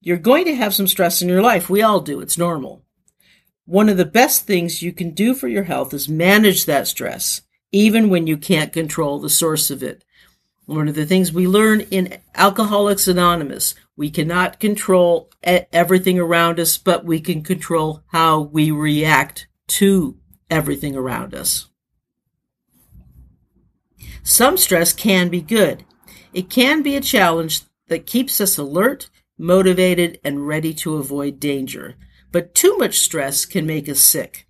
You're 0.00 0.16
going 0.16 0.44
to 0.44 0.54
have 0.54 0.74
some 0.74 0.86
stress 0.86 1.22
in 1.22 1.28
your 1.28 1.42
life. 1.42 1.68
We 1.68 1.82
all 1.82 1.98
do. 1.98 2.20
It's 2.20 2.38
normal. 2.38 2.84
One 3.64 3.88
of 3.88 3.96
the 3.96 4.04
best 4.04 4.46
things 4.46 4.80
you 4.80 4.92
can 4.92 5.10
do 5.10 5.34
for 5.34 5.48
your 5.48 5.64
health 5.64 5.92
is 5.92 6.08
manage 6.08 6.66
that 6.66 6.86
stress, 6.86 7.42
even 7.72 8.08
when 8.08 8.28
you 8.28 8.36
can't 8.36 8.72
control 8.72 9.18
the 9.18 9.28
source 9.28 9.72
of 9.72 9.82
it. 9.82 10.04
One 10.66 10.86
of 10.86 10.94
the 10.94 11.04
things 11.04 11.32
we 11.32 11.48
learn 11.48 11.80
in 11.80 12.16
Alcoholics 12.36 13.08
Anonymous, 13.08 13.74
we 13.96 14.08
cannot 14.08 14.60
control 14.60 15.30
everything 15.42 16.20
around 16.20 16.60
us, 16.60 16.78
but 16.78 17.04
we 17.04 17.18
can 17.18 17.42
control 17.42 18.04
how 18.12 18.40
we 18.40 18.70
react 18.70 19.48
to 19.70 20.18
everything 20.50 20.96
around 20.96 21.34
us. 21.34 21.68
Some 24.22 24.56
stress 24.56 24.92
can 24.92 25.28
be 25.28 25.40
good. 25.40 25.84
It 26.32 26.50
can 26.50 26.82
be 26.82 26.96
a 26.96 27.00
challenge 27.00 27.62
that 27.88 28.06
keeps 28.06 28.40
us 28.40 28.58
alert, 28.58 29.10
motivated, 29.38 30.20
and 30.24 30.46
ready 30.46 30.74
to 30.74 30.96
avoid 30.96 31.40
danger. 31.40 31.96
But 32.32 32.54
too 32.54 32.76
much 32.78 32.98
stress 32.98 33.44
can 33.44 33.66
make 33.66 33.88
us 33.88 34.00
sick, 34.00 34.46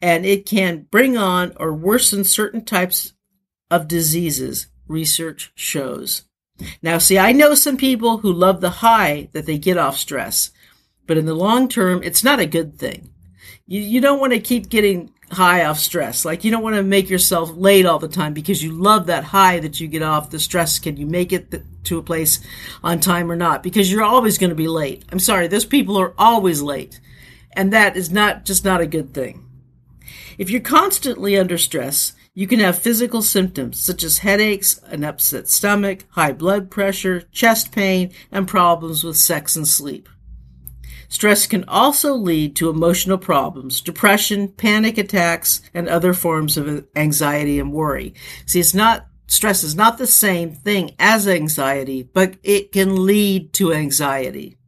and 0.00 0.24
it 0.24 0.46
can 0.46 0.86
bring 0.90 1.16
on 1.16 1.52
or 1.56 1.72
worsen 1.74 2.24
certain 2.24 2.64
types 2.64 3.12
of 3.70 3.88
diseases, 3.88 4.68
research 4.86 5.52
shows. 5.54 6.22
Now, 6.82 6.98
see, 6.98 7.18
I 7.18 7.32
know 7.32 7.54
some 7.54 7.76
people 7.76 8.18
who 8.18 8.32
love 8.32 8.60
the 8.60 8.70
high 8.70 9.28
that 9.32 9.46
they 9.46 9.58
get 9.58 9.76
off 9.76 9.96
stress, 9.96 10.50
but 11.06 11.18
in 11.18 11.26
the 11.26 11.34
long 11.34 11.68
term, 11.68 12.02
it's 12.02 12.24
not 12.24 12.40
a 12.40 12.46
good 12.46 12.78
thing. 12.78 13.10
You, 13.68 13.82
you 13.82 14.00
don't 14.00 14.18
want 14.18 14.32
to 14.32 14.40
keep 14.40 14.70
getting 14.70 15.12
high 15.30 15.66
off 15.66 15.78
stress. 15.78 16.24
Like 16.24 16.42
you 16.42 16.50
don't 16.50 16.62
want 16.62 16.76
to 16.76 16.82
make 16.82 17.10
yourself 17.10 17.50
late 17.54 17.84
all 17.84 17.98
the 17.98 18.08
time 18.08 18.32
because 18.32 18.62
you 18.64 18.72
love 18.72 19.06
that 19.06 19.24
high 19.24 19.60
that 19.60 19.78
you 19.78 19.88
get 19.88 20.02
off 20.02 20.30
the 20.30 20.40
stress. 20.40 20.78
Can 20.78 20.96
you 20.96 21.06
make 21.06 21.34
it 21.34 21.62
to 21.84 21.98
a 21.98 22.02
place 22.02 22.40
on 22.82 22.98
time 22.98 23.30
or 23.30 23.36
not? 23.36 23.62
Because 23.62 23.92
you're 23.92 24.02
always 24.02 24.38
going 24.38 24.48
to 24.48 24.56
be 24.56 24.68
late. 24.68 25.04
I'm 25.12 25.18
sorry, 25.18 25.48
those 25.48 25.66
people 25.66 25.98
are 25.98 26.14
always 26.16 26.62
late. 26.62 26.98
And 27.52 27.70
that 27.74 27.94
is 27.94 28.10
not 28.10 28.46
just 28.46 28.64
not 28.64 28.80
a 28.80 28.86
good 28.86 29.12
thing. 29.12 29.44
If 30.38 30.48
you're 30.48 30.62
constantly 30.62 31.36
under 31.36 31.58
stress, 31.58 32.14
you 32.32 32.46
can 32.46 32.60
have 32.60 32.78
physical 32.78 33.20
symptoms 33.20 33.78
such 33.78 34.02
as 34.02 34.18
headaches, 34.18 34.78
an 34.86 35.04
upset 35.04 35.48
stomach, 35.48 36.04
high 36.10 36.32
blood 36.32 36.70
pressure, 36.70 37.24
chest 37.32 37.72
pain, 37.72 38.12
and 38.32 38.48
problems 38.48 39.04
with 39.04 39.16
sex 39.16 39.56
and 39.56 39.68
sleep. 39.68 40.08
Stress 41.08 41.46
can 41.46 41.64
also 41.64 42.14
lead 42.14 42.54
to 42.56 42.68
emotional 42.68 43.16
problems, 43.16 43.80
depression, 43.80 44.48
panic 44.48 44.98
attacks, 44.98 45.62
and 45.72 45.88
other 45.88 46.12
forms 46.12 46.56
of 46.56 46.86
anxiety 46.94 47.58
and 47.58 47.72
worry. 47.72 48.14
See, 48.44 48.60
it's 48.60 48.74
not, 48.74 49.06
stress 49.26 49.64
is 49.64 49.74
not 49.74 49.96
the 49.96 50.06
same 50.06 50.52
thing 50.52 50.94
as 50.98 51.26
anxiety, 51.26 52.02
but 52.02 52.34
it 52.42 52.72
can 52.72 53.06
lead 53.06 53.54
to 53.54 53.72
anxiety. 53.72 54.58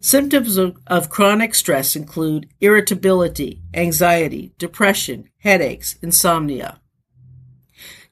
Symptoms 0.00 0.56
of, 0.56 0.76
of, 0.86 1.08
chronic 1.08 1.54
stress 1.54 1.94
include 1.94 2.48
irritability, 2.60 3.62
anxiety, 3.72 4.52
depression, 4.58 5.28
headaches, 5.38 5.96
insomnia. 6.02 6.80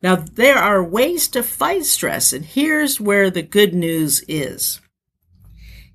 Now, 0.03 0.17
there 0.17 0.57
are 0.57 0.83
ways 0.83 1.29
to 1.29 1.43
fight 1.43 1.85
stress, 1.85 2.33
and 2.33 2.45
here's 2.45 3.01
where 3.01 3.31
the 3.31 3.43
good 3.43 3.75
news 3.75 4.25
is. 4.27 4.81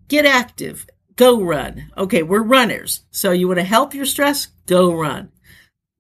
Get 0.08 0.26
active 0.26 0.88
Go 1.18 1.42
run. 1.42 1.92
Okay, 1.98 2.22
we're 2.22 2.44
runners. 2.44 3.02
So 3.10 3.32
you 3.32 3.48
want 3.48 3.60
to 3.60 3.66
help 3.66 3.96
your 3.96 4.06
stress? 4.06 4.48
Go 4.68 4.94
run. 4.94 5.32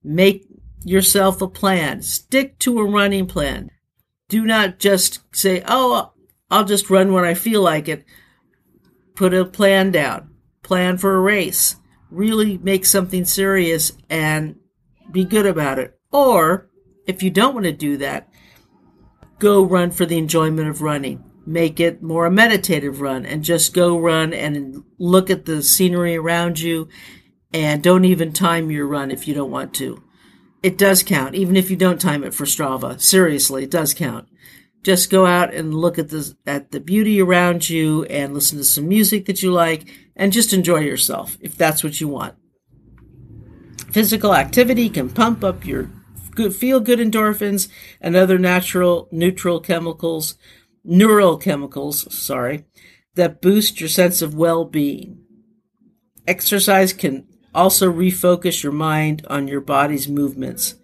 Make 0.03 0.47
yourself 0.85 1.41
a 1.41 1.47
plan. 1.47 2.03
Stick 2.03 2.59
to 2.59 2.79
a 2.79 2.85
running 2.85 3.25
plan. 3.25 3.71
Do 4.29 4.45
not 4.45 4.77
just 4.77 5.19
say, 5.35 5.63
oh, 5.67 6.13
I'll 6.51 6.65
just 6.65 6.91
run 6.91 7.13
when 7.13 7.25
I 7.25 7.33
feel 7.33 7.63
like 7.63 7.87
it. 7.87 8.05
Put 9.15 9.33
a 9.33 9.43
plan 9.43 9.89
down. 9.91 10.35
Plan 10.61 10.97
for 10.97 11.15
a 11.15 11.21
race. 11.21 11.77
Really 12.11 12.59
make 12.59 12.85
something 12.85 13.25
serious 13.25 13.93
and 14.11 14.57
be 15.11 15.25
good 15.25 15.47
about 15.47 15.79
it. 15.79 15.99
Or 16.11 16.69
if 17.07 17.23
you 17.23 17.31
don't 17.31 17.55
want 17.55 17.65
to 17.65 17.71
do 17.71 17.97
that, 17.97 18.29
go 19.39 19.63
run 19.63 19.89
for 19.89 20.05
the 20.05 20.17
enjoyment 20.19 20.69
of 20.69 20.83
running 20.83 21.23
make 21.47 21.79
it 21.79 22.03
more 22.03 22.25
a 22.25 22.31
meditative 22.31 22.99
run 22.99 23.25
and 23.25 23.43
just 23.43 23.73
go 23.73 23.97
run 23.97 24.33
and 24.33 24.83
look 24.97 25.29
at 25.29 25.45
the 25.45 25.63
scenery 25.63 26.17
around 26.17 26.59
you 26.59 26.89
and 27.53 27.81
don't 27.81 28.03
even 28.03 28.33
time 28.33 28.69
your 28.69 28.85
run 28.85 29.09
if 29.09 29.27
you 29.27 29.33
don't 29.33 29.49
want 29.49 29.73
to. 29.73 30.03
It 30.61 30.77
does 30.77 31.03
count, 31.03 31.35
even 31.35 31.55
if 31.55 31.71
you 31.71 31.77
don't 31.77 32.01
time 32.01 32.25
it 32.25 32.33
for 32.33 32.43
Strava. 32.43 32.99
Seriously, 32.99 33.63
it 33.63 33.71
does 33.71 33.93
count. 33.93 34.27
Just 34.83 35.09
go 35.09 35.25
out 35.25 35.53
and 35.53 35.73
look 35.73 35.97
at 35.97 36.09
the 36.09 36.35
at 36.45 36.71
the 36.71 36.79
beauty 36.79 37.21
around 37.21 37.69
you 37.69 38.03
and 38.05 38.33
listen 38.33 38.57
to 38.57 38.63
some 38.63 38.87
music 38.87 39.25
that 39.25 39.41
you 39.41 39.51
like 39.51 39.89
and 40.15 40.33
just 40.33 40.53
enjoy 40.53 40.79
yourself 40.79 41.37
if 41.39 41.57
that's 41.57 41.83
what 41.83 42.01
you 42.01 42.09
want. 42.09 42.35
Physical 43.91 44.35
activity 44.35 44.89
can 44.89 45.09
pump 45.09 45.43
up 45.43 45.65
your 45.65 45.89
good 46.35 46.55
feel 46.55 46.79
good 46.79 46.99
endorphins 46.99 47.67
and 47.99 48.15
other 48.15 48.37
natural 48.37 49.07
neutral 49.11 49.59
chemicals 49.59 50.35
neurochemicals, 50.87 52.11
sorry, 52.11 52.65
that 53.15 53.41
boost 53.41 53.79
your 53.79 53.89
sense 53.89 54.21
of 54.21 54.35
well-being. 54.35 55.23
Exercise 56.27 56.93
can 56.93 57.27
also 57.53 57.91
refocus 57.91 58.63
your 58.63 58.71
mind 58.71 59.25
on 59.29 59.47
your 59.47 59.61
body's 59.61 60.07
movements. 60.07 60.75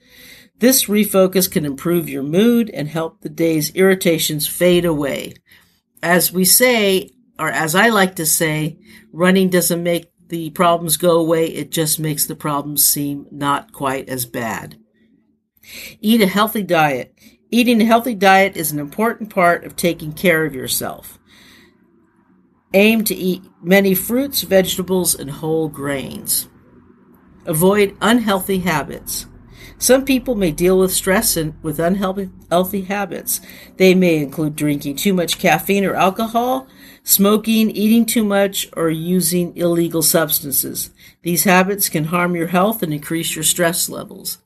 This 0.59 0.85
refocus 0.85 1.51
can 1.51 1.65
improve 1.65 2.09
your 2.09 2.23
mood 2.23 2.69
and 2.69 2.87
help 2.87 3.21
the 3.21 3.29
day's 3.29 3.75
irritations 3.75 4.47
fade 4.47 4.85
away. 4.85 5.33
As 6.01 6.31
we 6.31 6.45
say, 6.45 7.09
or 7.37 7.49
as 7.49 7.75
I 7.75 7.89
like 7.89 8.15
to 8.15 8.25
say, 8.25 8.79
running 9.11 9.49
doesn't 9.49 9.83
make 9.83 10.11
the 10.29 10.49
problems 10.51 10.97
go 10.97 11.19
away, 11.19 11.47
it 11.47 11.69
just 11.71 11.99
makes 11.99 12.25
the 12.25 12.35
problems 12.35 12.83
seem 12.83 13.27
not 13.31 13.73
quite 13.73 14.09
as 14.09 14.25
bad. 14.25 14.77
Eat 15.99 16.21
a 16.21 16.27
healthy 16.27 16.63
diet. 16.63 17.13
Eating 17.53 17.79
a 17.83 17.85
healthy 17.85 18.15
diet 18.15 18.57
is 18.57 18.71
an 18.71 18.79
important 18.79 19.29
part 19.29 19.63
of 19.63 19.75
taking 19.75 20.11
care 20.11 20.43
of 20.43 20.55
yourself. 20.55 21.19
Aim 22.73 23.03
to 23.03 23.13
eat 23.13 23.43
many 23.61 23.93
fruits, 23.93 24.41
vegetables, 24.41 25.13
and 25.13 25.29
whole 25.29 25.69
grains. 25.69 26.49
Avoid 27.45 27.95
unhealthy 28.01 28.61
habits. 28.61 29.27
Some 29.77 30.03
people 30.03 30.33
may 30.33 30.49
deal 30.49 30.79
with 30.79 30.91
stress 30.91 31.37
and 31.37 31.53
with 31.61 31.77
unhealthy 31.77 32.81
habits. 32.81 33.39
They 33.77 33.93
may 33.93 34.17
include 34.17 34.55
drinking 34.55 34.95
too 34.95 35.13
much 35.13 35.37
caffeine 35.37 35.85
or 35.85 35.93
alcohol, 35.93 36.67
smoking, 37.03 37.69
eating 37.69 38.07
too 38.07 38.23
much, 38.23 38.67
or 38.75 38.89
using 38.89 39.55
illegal 39.55 40.01
substances. 40.01 40.89
These 41.21 41.43
habits 41.43 41.87
can 41.87 42.05
harm 42.05 42.35
your 42.35 42.47
health 42.47 42.81
and 42.81 42.91
increase 42.91 43.35
your 43.35 43.43
stress 43.43 43.89
levels. 43.89 44.39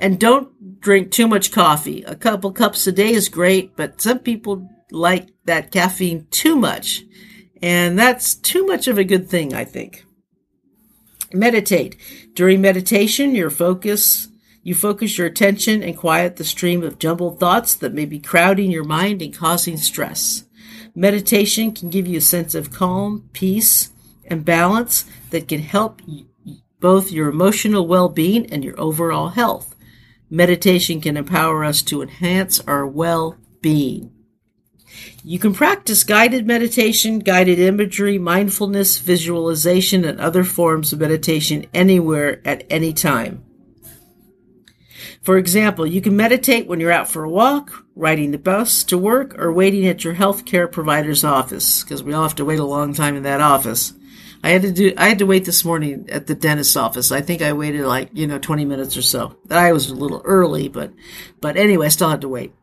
And 0.00 0.18
don't 0.18 0.80
drink 0.80 1.12
too 1.12 1.28
much 1.28 1.52
coffee. 1.52 2.02
A 2.04 2.16
couple 2.16 2.50
cups 2.52 2.86
a 2.86 2.92
day 2.92 3.12
is 3.12 3.28
great, 3.28 3.76
but 3.76 4.00
some 4.00 4.18
people 4.18 4.68
like 4.90 5.28
that 5.44 5.70
caffeine 5.70 6.26
too 6.30 6.56
much. 6.56 7.04
And 7.62 7.98
that's 7.98 8.34
too 8.34 8.66
much 8.66 8.88
of 8.88 8.96
a 8.96 9.04
good 9.04 9.28
thing, 9.28 9.52
I 9.52 9.64
think. 9.64 10.04
Meditate. 11.32 11.96
During 12.34 12.62
meditation, 12.62 13.34
your 13.34 13.50
focus 13.50 14.28
you 14.62 14.74
focus 14.74 15.16
your 15.16 15.26
attention 15.26 15.82
and 15.82 15.96
quiet 15.96 16.36
the 16.36 16.44
stream 16.44 16.82
of 16.82 16.98
jumbled 16.98 17.40
thoughts 17.40 17.74
that 17.76 17.94
may 17.94 18.04
be 18.04 18.18
crowding 18.18 18.70
your 18.70 18.84
mind 18.84 19.22
and 19.22 19.34
causing 19.34 19.78
stress. 19.78 20.44
Meditation 20.94 21.72
can 21.72 21.88
give 21.88 22.06
you 22.06 22.18
a 22.18 22.22
sense 22.22 22.54
of 22.54 22.70
calm, 22.70 23.30
peace, 23.32 23.90
and 24.26 24.44
balance 24.44 25.06
that 25.30 25.48
can 25.48 25.60
help 25.60 26.02
both 26.78 27.10
your 27.10 27.28
emotional 27.28 27.86
well 27.86 28.10
being 28.10 28.52
and 28.52 28.62
your 28.62 28.78
overall 28.78 29.28
health. 29.28 29.74
Meditation 30.30 31.00
can 31.00 31.16
empower 31.16 31.64
us 31.64 31.82
to 31.82 32.02
enhance 32.02 32.60
our 32.60 32.86
well 32.86 33.36
being. 33.60 34.12
You 35.24 35.38
can 35.38 35.52
practice 35.52 36.04
guided 36.04 36.46
meditation, 36.46 37.18
guided 37.18 37.58
imagery, 37.58 38.18
mindfulness, 38.18 38.98
visualization, 38.98 40.04
and 40.04 40.20
other 40.20 40.44
forms 40.44 40.92
of 40.92 41.00
meditation 41.00 41.66
anywhere 41.74 42.40
at 42.44 42.64
any 42.70 42.92
time. 42.92 43.44
For 45.22 45.36
example, 45.36 45.86
you 45.86 46.00
can 46.00 46.16
meditate 46.16 46.66
when 46.66 46.80
you're 46.80 46.92
out 46.92 47.10
for 47.10 47.24
a 47.24 47.30
walk, 47.30 47.84
riding 47.94 48.30
the 48.30 48.38
bus 48.38 48.84
to 48.84 48.96
work, 48.96 49.38
or 49.38 49.52
waiting 49.52 49.86
at 49.86 50.04
your 50.04 50.14
healthcare 50.14 50.70
provider's 50.70 51.24
office, 51.24 51.82
because 51.82 52.02
we 52.02 52.14
all 52.14 52.22
have 52.22 52.36
to 52.36 52.44
wait 52.44 52.58
a 52.58 52.64
long 52.64 52.94
time 52.94 53.16
in 53.16 53.24
that 53.24 53.40
office. 53.40 53.92
I 54.42 54.50
had 54.50 54.62
to 54.62 54.72
do. 54.72 54.92
I 54.96 55.08
had 55.08 55.18
to 55.18 55.26
wait 55.26 55.44
this 55.44 55.64
morning 55.64 56.08
at 56.10 56.26
the 56.26 56.34
dentist's 56.34 56.76
office. 56.76 57.12
I 57.12 57.20
think 57.20 57.42
I 57.42 57.52
waited 57.52 57.84
like 57.84 58.10
you 58.12 58.26
know 58.26 58.38
twenty 58.38 58.64
minutes 58.64 58.96
or 58.96 59.02
so. 59.02 59.36
I 59.50 59.72
was 59.72 59.90
a 59.90 59.94
little 59.94 60.22
early, 60.24 60.68
but 60.68 60.92
but 61.40 61.56
anyway, 61.56 61.86
I 61.86 61.90
still 61.90 62.08
had 62.08 62.22
to 62.22 62.28
wait. 62.28 62.54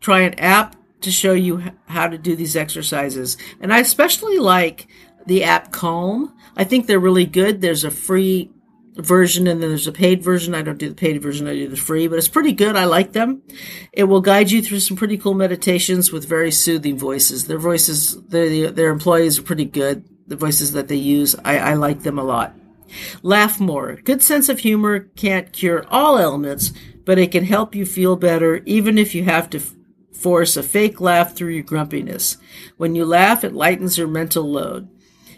Try 0.00 0.20
an 0.20 0.38
app 0.38 0.76
to 1.00 1.10
show 1.10 1.32
you 1.32 1.72
how 1.86 2.08
to 2.08 2.18
do 2.18 2.36
these 2.36 2.56
exercises, 2.56 3.36
and 3.60 3.72
I 3.72 3.80
especially 3.80 4.38
like 4.38 4.86
the 5.26 5.42
app 5.42 5.72
Calm. 5.72 6.32
I 6.56 6.64
think 6.64 6.86
they're 6.86 7.00
really 7.00 7.26
good. 7.26 7.60
There's 7.60 7.84
a 7.84 7.90
free 7.90 8.50
version 8.96 9.46
and 9.46 9.62
then 9.62 9.68
there's 9.68 9.86
a 9.86 9.92
paid 9.92 10.22
version. 10.22 10.54
I 10.54 10.62
don't 10.62 10.78
do 10.78 10.88
the 10.88 10.94
paid 10.94 11.20
version, 11.20 11.46
I 11.46 11.54
do 11.54 11.68
the 11.68 11.76
free, 11.76 12.08
but 12.08 12.18
it's 12.18 12.28
pretty 12.28 12.52
good. 12.52 12.76
I 12.76 12.84
like 12.84 13.12
them. 13.12 13.42
It 13.92 14.04
will 14.04 14.20
guide 14.20 14.50
you 14.50 14.62
through 14.62 14.80
some 14.80 14.96
pretty 14.96 15.18
cool 15.18 15.34
meditations 15.34 16.12
with 16.12 16.28
very 16.28 16.50
soothing 16.50 16.98
voices. 16.98 17.46
Their 17.46 17.58
voices, 17.58 18.20
their, 18.28 18.70
their 18.70 18.90
employees 18.90 19.38
are 19.38 19.42
pretty 19.42 19.66
good. 19.66 20.08
The 20.26 20.36
voices 20.36 20.72
that 20.72 20.88
they 20.88 20.96
use, 20.96 21.36
I, 21.44 21.58
I 21.58 21.74
like 21.74 22.02
them 22.02 22.18
a 22.18 22.24
lot. 22.24 22.54
Laugh 23.22 23.60
more. 23.60 23.96
Good 23.96 24.22
sense 24.22 24.48
of 24.48 24.60
humor 24.60 25.00
can't 25.16 25.52
cure 25.52 25.86
all 25.88 26.18
ailments, 26.18 26.72
but 27.04 27.18
it 27.18 27.32
can 27.32 27.44
help 27.44 27.74
you 27.74 27.86
feel 27.86 28.16
better 28.16 28.62
even 28.64 28.98
if 28.98 29.14
you 29.14 29.24
have 29.24 29.50
to 29.50 29.60
force 30.12 30.56
a 30.56 30.62
fake 30.62 31.00
laugh 31.00 31.34
through 31.34 31.52
your 31.52 31.62
grumpiness. 31.62 32.36
When 32.76 32.94
you 32.94 33.04
laugh, 33.04 33.44
it 33.44 33.52
lightens 33.52 33.98
your 33.98 34.08
mental 34.08 34.44
load. 34.44 34.88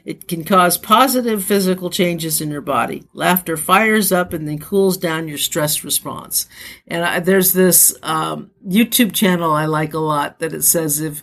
It 0.09 0.27
can 0.27 0.43
cause 0.43 0.79
positive 0.79 1.45
physical 1.45 1.91
changes 1.91 2.41
in 2.41 2.51
your 2.51 2.63
body. 2.63 3.05
Laughter 3.13 3.59
fires 3.59 4.11
up 4.11 4.33
and 4.33 4.49
then 4.49 4.59
cools 4.59 4.97
down 4.97 5.29
your 5.29 5.37
stress 5.37 5.85
response. 5.85 6.49
And 6.87 7.05
I, 7.05 7.21
there's 7.21 7.53
this 7.53 7.95
um, 8.03 8.51
YouTube 8.67 9.13
channel 9.13 9.53
I 9.53 9.67
like 9.67 9.93
a 9.93 9.99
lot 9.99 10.39
that 10.39 10.55
it 10.55 10.63
says 10.63 11.03
if 11.03 11.21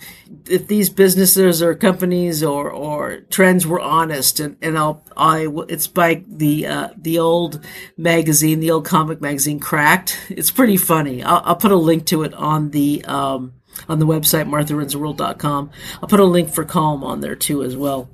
if 0.48 0.68
these 0.68 0.92
businesses 0.92 1.64
or 1.64 1.74
companies 1.74 2.44
or 2.44 2.70
or 2.70 3.22
trends 3.22 3.66
were 3.66 3.82
honest, 3.82 4.40
and, 4.40 4.56
and 4.62 4.78
I'll 4.78 5.04
I 5.18 5.48
it's 5.68 5.88
by 5.88 6.24
the 6.28 6.68
uh, 6.68 6.90
the 6.96 7.18
old 7.18 7.66
magazine, 7.98 8.60
the 8.60 8.70
old 8.70 8.86
comic 8.86 9.20
magazine, 9.20 9.60
Cracked. 9.60 10.28
It's 10.30 10.52
pretty 10.52 10.78
funny. 10.78 11.24
I'll, 11.24 11.42
I'll 11.44 11.56
put 11.56 11.72
a 11.72 11.76
link 11.76 12.06
to 12.06 12.22
it 12.22 12.36
on 12.36 12.70
the. 12.70 13.04
Um, 13.06 13.54
on 13.90 14.00
the 14.00 14.08
website 14.08 14.48
martharunstheworld.com. 14.48 15.70
I'll 16.02 16.08
put 16.08 16.22
a 16.22 16.24
link 16.24 16.50
for 16.50 16.64
Calm 16.64 17.04
on 17.04 17.20
there 17.20 17.36
too 17.36 17.62
as 17.62 17.76
well 17.76 18.10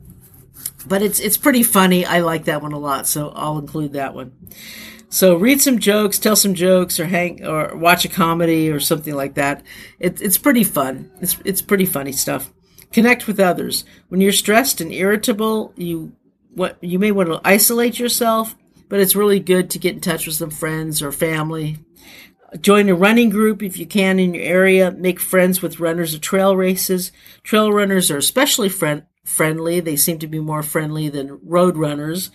but 0.88 1.02
it's 1.02 1.20
it's 1.20 1.38
pretty 1.38 1.64
funny. 1.64 2.06
I 2.06 2.20
like 2.20 2.46
that 2.46 2.62
one 2.62 2.74
a 2.74 2.80
lot, 2.80 3.08
so 3.08 3.30
I'll 3.30 3.58
include 3.58 3.94
that 3.94 4.14
one. 4.14 4.34
So 5.10 5.36
read 5.36 5.62
some 5.62 5.80
jokes, 5.80 6.18
tell 6.20 6.38
some 6.38 6.54
jokes, 6.54 7.00
or 7.00 7.06
hang 7.06 7.46
or 7.46 7.76
watch 7.76 8.06
a 8.06 8.10
comedy 8.10 8.70
or 8.70 8.80
something 8.80 9.14
like 9.14 9.34
that. 9.34 9.62
It, 10.00 10.22
it's 10.22 10.38
pretty 10.38 10.64
fun. 10.64 11.12
It's 11.20 11.38
it's 11.44 11.62
pretty 11.62 11.86
funny 11.86 12.14
stuff. 12.14 12.52
Connect 12.92 13.28
with 13.28 13.40
others. 13.40 13.84
When 14.08 14.22
you're 14.22 14.32
stressed 14.32 14.80
and 14.80 14.92
irritable, 14.92 15.74
you 15.76 16.14
what 16.54 16.78
you 16.82 16.98
may 16.98 17.12
want 17.12 17.30
to 17.30 17.42
isolate 17.44 18.00
yourself, 18.00 18.56
but 18.90 19.00
it's 19.00 19.16
really 19.16 19.40
good 19.40 19.70
to 19.72 19.80
get 19.80 19.96
in 19.96 20.02
touch 20.02 20.26
with 20.26 20.36
some 20.36 20.50
friends 20.50 21.02
or 21.02 21.12
family. 21.12 21.78
Join 22.60 22.90
a 22.90 22.96
running 22.96 23.30
group 23.30 23.63
if 23.63 23.78
you 23.78 23.86
can 23.86 24.20
in 24.20 24.34
your 24.34 24.44
area. 24.44 24.91
Make 24.91 25.20
friends 25.20 25.62
with 25.62 25.80
runners 25.80 26.13
of 26.13 26.22
trail 26.22 26.56
races. 26.56 27.12
Trail 27.44 27.72
runners 27.72 28.12
are 28.12 28.17
especially 28.17 28.67
friend, 28.67 29.04
friendly. 29.23 29.79
They 29.79 29.95
seem 29.95 30.19
to 30.19 30.27
be 30.27 30.39
more 30.39 30.63
friendly 30.63 31.10
than 31.10 31.39
road 31.43 31.77
runners. 31.77 32.31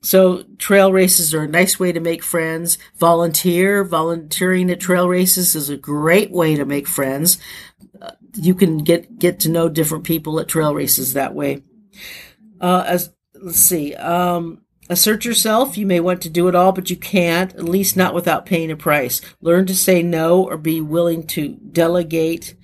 So 0.00 0.44
trail 0.58 0.92
races 0.92 1.34
are 1.34 1.42
a 1.42 1.48
nice 1.48 1.80
way 1.80 1.92
to 1.92 2.00
make 2.00 2.22
friends. 2.22 2.78
Volunteer, 2.96 3.82
volunteering 3.82 4.70
at 4.70 4.80
trail 4.80 5.08
races 5.08 5.54
is 5.54 5.68
a 5.68 5.76
great 5.76 6.30
way 6.30 6.54
to 6.54 6.64
make 6.64 6.86
friends. 6.86 7.38
Uh, 8.00 8.12
you 8.34 8.54
can 8.54 8.78
get 8.78 9.18
get 9.18 9.40
to 9.40 9.48
know 9.48 9.68
different 9.68 10.04
people 10.04 10.38
at 10.38 10.48
trail 10.48 10.74
races 10.74 11.14
that 11.14 11.34
way. 11.34 11.64
Uh, 12.60 12.84
as 12.86 13.10
let's 13.34 13.58
see, 13.58 13.94
um, 13.96 14.62
assert 14.88 15.24
yourself. 15.24 15.76
You 15.76 15.86
may 15.86 15.98
want 15.98 16.22
to 16.22 16.30
do 16.30 16.46
it 16.46 16.54
all, 16.54 16.70
but 16.70 16.90
you 16.90 16.96
can't. 16.96 17.52
At 17.54 17.64
least 17.64 17.96
not 17.96 18.14
without 18.14 18.46
paying 18.46 18.70
a 18.70 18.76
price. 18.76 19.20
Learn 19.40 19.66
to 19.66 19.74
say 19.74 20.02
no 20.02 20.44
or 20.44 20.56
be 20.56 20.80
willing 20.80 21.26
to 21.28 21.48
delegate 21.48 22.54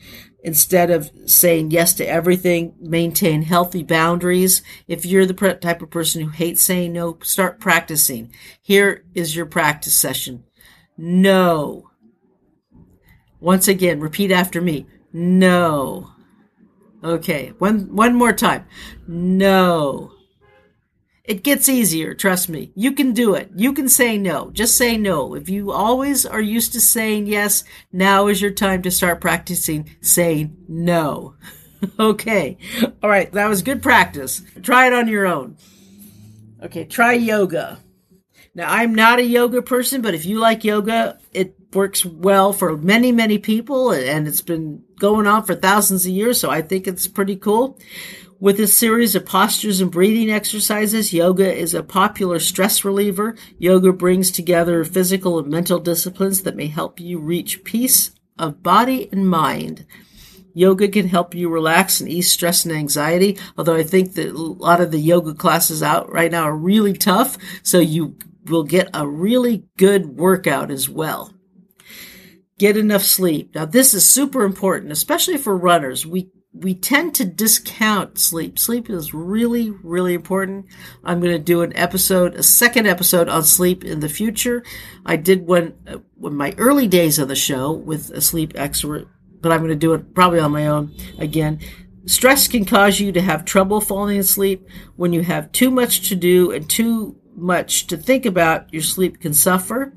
instead 0.44 0.90
of 0.90 1.10
saying 1.24 1.72
yes 1.72 1.94
to 1.94 2.06
everything, 2.06 2.74
maintain 2.78 3.42
healthy 3.42 3.82
boundaries. 3.82 4.62
If 4.86 5.04
you're 5.04 5.26
the 5.26 5.58
type 5.60 5.82
of 5.82 5.90
person 5.90 6.22
who 6.22 6.28
hates 6.28 6.62
saying 6.62 6.92
no, 6.92 7.18
start 7.22 7.58
practicing. 7.58 8.30
Here 8.62 9.04
is 9.14 9.34
your 9.34 9.46
practice 9.46 9.94
session. 9.94 10.44
No. 10.96 11.90
Once 13.40 13.66
again, 13.66 13.98
repeat 14.00 14.30
after 14.30 14.60
me. 14.60 14.86
No. 15.12 16.12
Okay, 17.02 17.52
one 17.58 17.94
one 17.94 18.14
more 18.14 18.32
time. 18.32 18.66
No. 19.06 20.13
It 21.24 21.42
gets 21.42 21.70
easier, 21.70 22.12
trust 22.12 22.50
me. 22.50 22.70
You 22.74 22.92
can 22.92 23.14
do 23.14 23.34
it. 23.34 23.50
You 23.56 23.72
can 23.72 23.88
say 23.88 24.18
no. 24.18 24.50
Just 24.50 24.76
say 24.76 24.98
no. 24.98 25.34
If 25.34 25.48
you 25.48 25.72
always 25.72 26.26
are 26.26 26.40
used 26.40 26.74
to 26.74 26.82
saying 26.82 27.28
yes, 27.28 27.64
now 27.90 28.26
is 28.26 28.42
your 28.42 28.50
time 28.50 28.82
to 28.82 28.90
start 28.90 29.22
practicing 29.22 29.88
saying 30.02 30.54
no. 30.68 31.34
okay. 31.98 32.58
All 33.02 33.08
right. 33.08 33.32
That 33.32 33.48
was 33.48 33.62
good 33.62 33.82
practice. 33.82 34.42
Try 34.62 34.86
it 34.86 34.92
on 34.92 35.08
your 35.08 35.26
own. 35.26 35.56
Okay. 36.62 36.84
Try 36.84 37.14
yoga. 37.14 37.80
Now, 38.54 38.70
I'm 38.70 38.94
not 38.94 39.18
a 39.18 39.24
yoga 39.24 39.62
person, 39.62 40.02
but 40.02 40.14
if 40.14 40.26
you 40.26 40.38
like 40.38 40.62
yoga, 40.62 41.18
it 41.32 41.56
works 41.72 42.04
well 42.04 42.52
for 42.52 42.76
many, 42.76 43.12
many 43.12 43.38
people 43.38 43.90
and 43.92 44.28
it's 44.28 44.42
been 44.42 44.84
going 45.00 45.26
on 45.26 45.42
for 45.44 45.54
thousands 45.54 46.04
of 46.04 46.12
years. 46.12 46.38
So 46.38 46.50
I 46.50 46.60
think 46.62 46.86
it's 46.86 47.08
pretty 47.08 47.36
cool. 47.36 47.78
With 48.44 48.60
a 48.60 48.66
series 48.66 49.14
of 49.14 49.24
postures 49.24 49.80
and 49.80 49.90
breathing 49.90 50.30
exercises, 50.30 51.14
yoga 51.14 51.50
is 51.50 51.72
a 51.72 51.82
popular 51.82 52.38
stress 52.38 52.84
reliever. 52.84 53.36
Yoga 53.56 53.90
brings 53.90 54.30
together 54.30 54.84
physical 54.84 55.38
and 55.38 55.48
mental 55.48 55.78
disciplines 55.78 56.42
that 56.42 56.54
may 56.54 56.66
help 56.66 57.00
you 57.00 57.18
reach 57.18 57.64
peace 57.64 58.10
of 58.38 58.62
body 58.62 59.08
and 59.10 59.26
mind. 59.26 59.86
Yoga 60.52 60.88
can 60.88 61.08
help 61.08 61.34
you 61.34 61.48
relax 61.48 62.02
and 62.02 62.10
ease 62.10 62.30
stress 62.30 62.66
and 62.66 62.74
anxiety, 62.74 63.38
although 63.56 63.76
I 63.76 63.82
think 63.82 64.12
that 64.12 64.34
a 64.34 64.38
lot 64.38 64.82
of 64.82 64.90
the 64.90 65.00
yoga 65.00 65.32
classes 65.32 65.82
out 65.82 66.12
right 66.12 66.30
now 66.30 66.42
are 66.42 66.54
really 66.54 66.92
tough, 66.92 67.38
so 67.62 67.80
you 67.80 68.18
will 68.44 68.64
get 68.64 68.90
a 68.92 69.08
really 69.08 69.64
good 69.78 70.18
workout 70.18 70.70
as 70.70 70.86
well. 70.86 71.32
Get 72.58 72.76
enough 72.76 73.04
sleep. 73.04 73.54
Now, 73.54 73.64
this 73.64 73.94
is 73.94 74.06
super 74.06 74.44
important, 74.44 74.92
especially 74.92 75.38
for 75.38 75.56
runners. 75.56 76.04
We 76.04 76.28
we 76.54 76.72
tend 76.72 77.16
to 77.16 77.24
discount 77.24 78.18
sleep. 78.18 78.58
Sleep 78.58 78.88
is 78.88 79.12
really, 79.12 79.70
really 79.70 80.14
important. 80.14 80.66
I'm 81.02 81.20
going 81.20 81.32
to 81.32 81.38
do 81.38 81.62
an 81.62 81.76
episode, 81.76 82.36
a 82.36 82.44
second 82.44 82.86
episode 82.86 83.28
on 83.28 83.42
sleep 83.42 83.84
in 83.84 83.98
the 83.98 84.08
future. 84.08 84.62
I 85.04 85.16
did 85.16 85.46
one 85.46 85.74
uh, 85.86 85.98
in 86.22 86.36
my 86.36 86.54
early 86.56 86.86
days 86.86 87.18
of 87.18 87.26
the 87.26 87.34
show 87.34 87.72
with 87.72 88.10
a 88.10 88.20
sleep 88.20 88.52
expert, 88.54 89.08
but 89.40 89.50
I'm 89.50 89.58
going 89.58 89.70
to 89.70 89.76
do 89.76 89.94
it 89.94 90.14
probably 90.14 90.38
on 90.38 90.52
my 90.52 90.68
own 90.68 90.94
again. 91.18 91.58
Stress 92.06 92.46
can 92.46 92.64
cause 92.64 93.00
you 93.00 93.10
to 93.12 93.20
have 93.20 93.44
trouble 93.44 93.80
falling 93.80 94.18
asleep. 94.18 94.68
When 94.94 95.12
you 95.12 95.22
have 95.22 95.50
too 95.50 95.70
much 95.70 96.08
to 96.08 96.14
do 96.14 96.52
and 96.52 96.70
too 96.70 97.16
much 97.34 97.88
to 97.88 97.96
think 97.96 98.26
about, 98.26 98.72
your 98.72 98.82
sleep 98.82 99.20
can 99.20 99.34
suffer. 99.34 99.92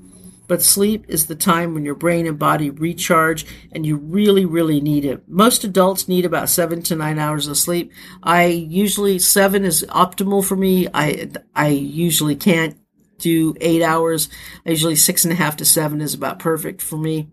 But 0.48 0.62
sleep 0.62 1.06
is 1.10 1.28
the 1.28 1.36
time 1.36 1.74
when 1.74 1.84
your 1.84 1.96
brain 1.96 2.26
and 2.26 2.40
body 2.40 2.70
recharge 2.70 3.46
and 3.72 3.86
you 3.86 3.98
really, 3.98 4.46
really 4.46 4.80
need 4.80 5.04
it. 5.04 5.28
Most 5.28 5.64
adults 5.64 6.08
need 6.08 6.26
about 6.26 6.50
seven 6.50 6.82
to 6.84 6.96
nine 6.96 7.20
hours 7.20 7.48
of 7.48 7.58
sleep. 7.58 7.92
I 8.24 8.46
usually, 8.46 9.20
seven 9.20 9.66
is 9.66 9.86
optimal 9.90 10.46
for 10.46 10.56
me. 10.56 10.88
I, 10.94 11.30
I 11.54 11.68
usually 11.68 12.36
can't 12.36 12.78
do 13.18 13.56
eight 13.60 13.82
hours. 13.82 14.30
I 14.66 14.70
usually 14.70 14.96
six 14.96 15.26
and 15.26 15.34
a 15.34 15.36
half 15.36 15.58
to 15.58 15.66
seven 15.66 16.02
is 16.02 16.14
about 16.14 16.40
perfect 16.40 16.82
for 16.82 16.98
me. 16.98 17.30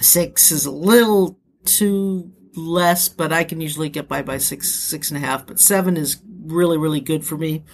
Six 0.00 0.52
is 0.52 0.64
a 0.64 0.70
little 0.70 1.38
too 1.64 2.32
less, 2.54 3.08
but 3.08 3.32
I 3.32 3.44
can 3.44 3.60
usually 3.60 3.88
get 3.88 4.08
by 4.08 4.22
by 4.22 4.38
six, 4.38 4.70
six 4.70 5.10
and 5.10 5.22
a 5.22 5.26
half, 5.26 5.46
but 5.46 5.60
seven 5.60 5.96
is 5.96 6.22
really, 6.44 6.78
really 6.78 7.00
good 7.00 7.26
for 7.26 7.36
me. 7.36 7.64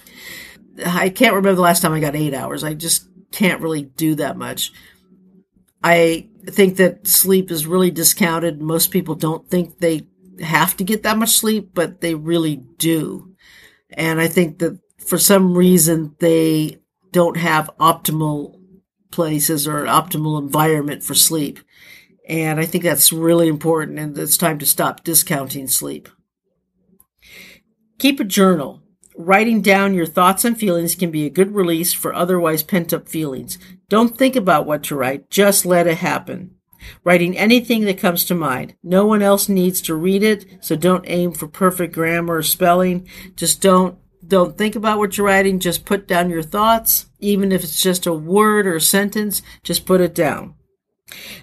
I 0.84 1.10
can't 1.10 1.34
remember 1.34 1.54
the 1.54 1.62
last 1.62 1.82
time 1.82 1.92
I 1.92 2.00
got 2.00 2.16
eight 2.16 2.34
hours. 2.34 2.64
I 2.64 2.74
just 2.74 3.08
can't 3.34 3.60
really 3.60 3.82
do 3.82 4.14
that 4.14 4.36
much. 4.36 4.72
I 5.82 6.28
think 6.46 6.76
that 6.76 7.06
sleep 7.06 7.50
is 7.50 7.66
really 7.66 7.90
discounted. 7.90 8.62
Most 8.62 8.92
people 8.92 9.16
don't 9.16 9.50
think 9.50 9.78
they 9.78 10.06
have 10.40 10.76
to 10.76 10.84
get 10.84 11.02
that 11.02 11.18
much 11.18 11.30
sleep, 11.30 11.70
but 11.74 12.00
they 12.00 12.14
really 12.14 12.56
do. 12.56 13.34
And 13.90 14.20
I 14.20 14.28
think 14.28 14.60
that 14.60 14.78
for 14.98 15.18
some 15.18 15.56
reason 15.56 16.14
they 16.20 16.78
don't 17.10 17.36
have 17.36 17.70
optimal 17.80 18.60
places 19.10 19.66
or 19.66 19.84
an 19.84 19.88
optimal 19.88 20.40
environment 20.40 21.02
for 21.02 21.14
sleep. 21.14 21.58
And 22.28 22.60
I 22.60 22.66
think 22.66 22.84
that's 22.84 23.12
really 23.12 23.48
important 23.48 23.98
and 23.98 24.16
it's 24.16 24.36
time 24.36 24.60
to 24.60 24.66
stop 24.66 25.02
discounting 25.02 25.66
sleep. 25.66 26.08
Keep 27.98 28.20
a 28.20 28.24
journal. 28.24 28.83
Writing 29.16 29.60
down 29.60 29.94
your 29.94 30.06
thoughts 30.06 30.44
and 30.44 30.58
feelings 30.58 30.96
can 30.96 31.10
be 31.10 31.24
a 31.24 31.30
good 31.30 31.54
release 31.54 31.92
for 31.92 32.12
otherwise 32.12 32.64
pent 32.64 32.92
up 32.92 33.08
feelings. 33.08 33.58
Don't 33.88 34.18
think 34.18 34.34
about 34.34 34.66
what 34.66 34.82
to 34.84 34.96
write, 34.96 35.30
just 35.30 35.64
let 35.64 35.86
it 35.86 35.98
happen. 35.98 36.56
Writing 37.04 37.38
anything 37.38 37.84
that 37.84 37.98
comes 37.98 38.24
to 38.24 38.34
mind. 38.34 38.74
No 38.82 39.06
one 39.06 39.22
else 39.22 39.48
needs 39.48 39.80
to 39.82 39.94
read 39.94 40.22
it, 40.22 40.44
so 40.60 40.74
don't 40.76 41.04
aim 41.06 41.32
for 41.32 41.46
perfect 41.46 41.94
grammar 41.94 42.36
or 42.36 42.42
spelling. 42.42 43.08
Just 43.36 43.62
don't 43.62 43.98
don't 44.26 44.56
think 44.56 44.74
about 44.74 44.98
what 44.98 45.16
you're 45.16 45.26
writing, 45.26 45.58
just 45.58 45.84
put 45.84 46.08
down 46.08 46.30
your 46.30 46.42
thoughts, 46.42 47.06
even 47.20 47.52
if 47.52 47.62
it's 47.62 47.82
just 47.82 48.06
a 48.06 48.12
word 48.12 48.66
or 48.66 48.76
a 48.76 48.80
sentence, 48.80 49.42
just 49.62 49.86
put 49.86 50.00
it 50.00 50.14
down. 50.14 50.54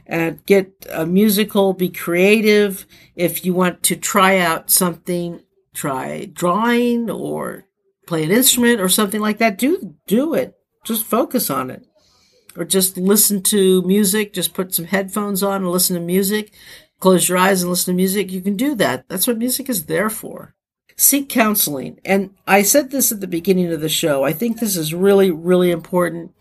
And 0.07 0.43
get 0.45 0.71
a 0.91 1.05
musical, 1.05 1.73
be 1.73 1.89
creative. 1.89 2.85
If 3.15 3.45
you 3.45 3.53
want 3.53 3.83
to 3.83 3.95
try 3.95 4.39
out 4.39 4.71
something 4.71 5.41
try 5.73 6.25
drawing 6.25 7.09
or 7.09 7.65
play 8.07 8.23
an 8.23 8.31
instrument 8.31 8.81
or 8.81 8.89
something 8.89 9.21
like 9.21 9.37
that, 9.37 9.57
do 9.57 9.95
do 10.07 10.33
it. 10.33 10.55
Just 10.85 11.05
focus 11.05 11.49
on 11.49 11.69
it. 11.69 11.85
Or 12.57 12.65
just 12.65 12.97
listen 12.97 13.41
to 13.43 13.81
music, 13.83 14.33
just 14.33 14.53
put 14.53 14.73
some 14.73 14.85
headphones 14.85 15.41
on 15.41 15.61
and 15.61 15.71
listen 15.71 15.95
to 15.95 16.01
music. 16.01 16.51
Close 16.99 17.29
your 17.29 17.37
eyes 17.37 17.61
and 17.61 17.69
listen 17.69 17.93
to 17.93 17.95
music. 17.95 18.31
You 18.31 18.41
can 18.41 18.55
do 18.55 18.75
that. 18.75 19.07
That's 19.07 19.25
what 19.25 19.37
music 19.37 19.69
is 19.69 19.85
there 19.85 20.09
for. 20.09 20.53
Seek 20.97 21.29
counseling. 21.29 21.99
And 22.05 22.31
I 22.45 22.61
said 22.61 22.91
this 22.91 23.11
at 23.11 23.21
the 23.21 23.27
beginning 23.27 23.71
of 23.71 23.81
the 23.81 23.89
show. 23.89 24.23
I 24.23 24.33
think 24.33 24.59
this 24.59 24.75
is 24.75 24.93
really, 24.93 25.31
really 25.31 25.71
important. 25.71 26.31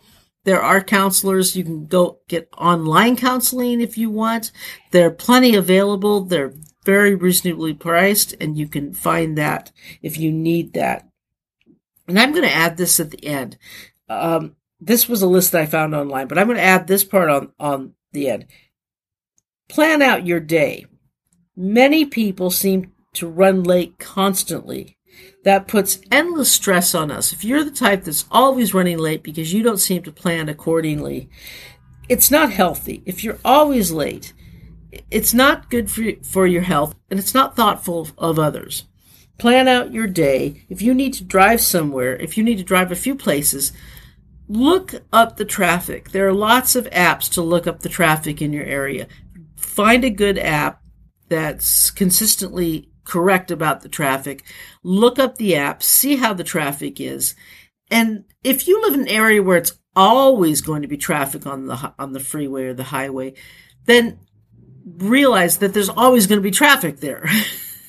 There 0.44 0.60
are 0.60 0.82
counselors. 0.82 1.56
You 1.56 1.64
can 1.64 1.86
go 1.86 2.18
get 2.28 2.48
online 2.58 3.16
counseling 3.16 3.80
if 3.80 3.96
you 3.96 4.10
want. 4.10 4.52
There 4.90 5.06
are 5.06 5.12
plenty 5.12 5.54
available. 5.54 6.24
They're 6.24 6.52
very 6.90 7.14
reasonably 7.14 7.72
priced, 7.72 8.34
and 8.40 8.58
you 8.58 8.66
can 8.66 8.92
find 8.92 9.38
that 9.38 9.70
if 10.02 10.18
you 10.18 10.32
need 10.32 10.72
that. 10.72 11.08
And 12.08 12.18
I'm 12.18 12.32
going 12.32 12.42
to 12.42 12.52
add 12.52 12.76
this 12.76 12.98
at 12.98 13.12
the 13.12 13.24
end. 13.24 13.56
Um, 14.08 14.56
this 14.80 15.08
was 15.08 15.22
a 15.22 15.28
list 15.28 15.52
that 15.52 15.62
I 15.62 15.66
found 15.66 15.94
online, 15.94 16.26
but 16.26 16.36
I'm 16.36 16.48
going 16.48 16.56
to 16.56 16.64
add 16.64 16.88
this 16.88 17.04
part 17.04 17.30
on, 17.30 17.52
on 17.60 17.94
the 18.10 18.28
end. 18.28 18.46
Plan 19.68 20.02
out 20.02 20.26
your 20.26 20.40
day. 20.40 20.86
Many 21.54 22.06
people 22.06 22.50
seem 22.50 22.90
to 23.12 23.28
run 23.28 23.62
late 23.62 24.00
constantly. 24.00 24.98
That 25.44 25.68
puts 25.68 26.00
endless 26.10 26.50
stress 26.50 26.92
on 26.92 27.12
us. 27.12 27.32
If 27.32 27.44
you're 27.44 27.62
the 27.62 27.70
type 27.70 28.02
that's 28.02 28.24
always 28.32 28.74
running 28.74 28.98
late 28.98 29.22
because 29.22 29.54
you 29.54 29.62
don't 29.62 29.78
seem 29.78 30.02
to 30.02 30.10
plan 30.10 30.48
accordingly, 30.48 31.30
it's 32.08 32.32
not 32.32 32.50
healthy. 32.50 33.04
If 33.06 33.22
you're 33.22 33.38
always 33.44 33.92
late, 33.92 34.32
it's 35.10 35.34
not 35.34 35.70
good 35.70 35.90
for, 35.90 36.04
for 36.22 36.46
your 36.46 36.62
health 36.62 36.94
and 37.10 37.18
it's 37.18 37.34
not 37.34 37.56
thoughtful 37.56 38.08
of 38.18 38.38
others. 38.38 38.84
Plan 39.38 39.68
out 39.68 39.92
your 39.92 40.06
day. 40.06 40.64
If 40.68 40.82
you 40.82 40.92
need 40.92 41.14
to 41.14 41.24
drive 41.24 41.60
somewhere, 41.60 42.16
if 42.16 42.36
you 42.36 42.44
need 42.44 42.58
to 42.58 42.64
drive 42.64 42.92
a 42.92 42.96
few 42.96 43.14
places, 43.14 43.72
look 44.48 44.94
up 45.12 45.36
the 45.36 45.44
traffic. 45.44 46.10
There 46.10 46.26
are 46.26 46.34
lots 46.34 46.76
of 46.76 46.90
apps 46.90 47.32
to 47.34 47.42
look 47.42 47.66
up 47.66 47.80
the 47.80 47.88
traffic 47.88 48.42
in 48.42 48.52
your 48.52 48.64
area. 48.64 49.06
Find 49.56 50.04
a 50.04 50.10
good 50.10 50.38
app 50.38 50.82
that's 51.28 51.90
consistently 51.90 52.90
correct 53.04 53.50
about 53.50 53.80
the 53.80 53.88
traffic. 53.88 54.44
Look 54.82 55.18
up 55.18 55.36
the 55.36 55.56
app, 55.56 55.82
see 55.82 56.16
how 56.16 56.34
the 56.34 56.44
traffic 56.44 57.00
is. 57.00 57.34
And 57.90 58.24
if 58.44 58.68
you 58.68 58.82
live 58.82 58.94
in 58.94 59.00
an 59.00 59.08
area 59.08 59.42
where 59.42 59.56
it's 59.56 59.72
always 59.96 60.60
going 60.60 60.82
to 60.82 60.88
be 60.88 60.96
traffic 60.96 61.46
on 61.46 61.66
the 61.66 61.94
on 61.98 62.12
the 62.12 62.20
freeway 62.20 62.64
or 62.64 62.74
the 62.74 62.84
highway, 62.84 63.34
then 63.86 64.18
realize 64.84 65.58
that 65.58 65.74
there's 65.74 65.88
always 65.88 66.26
going 66.26 66.38
to 66.38 66.42
be 66.42 66.50
traffic 66.50 66.98
there. 66.98 67.28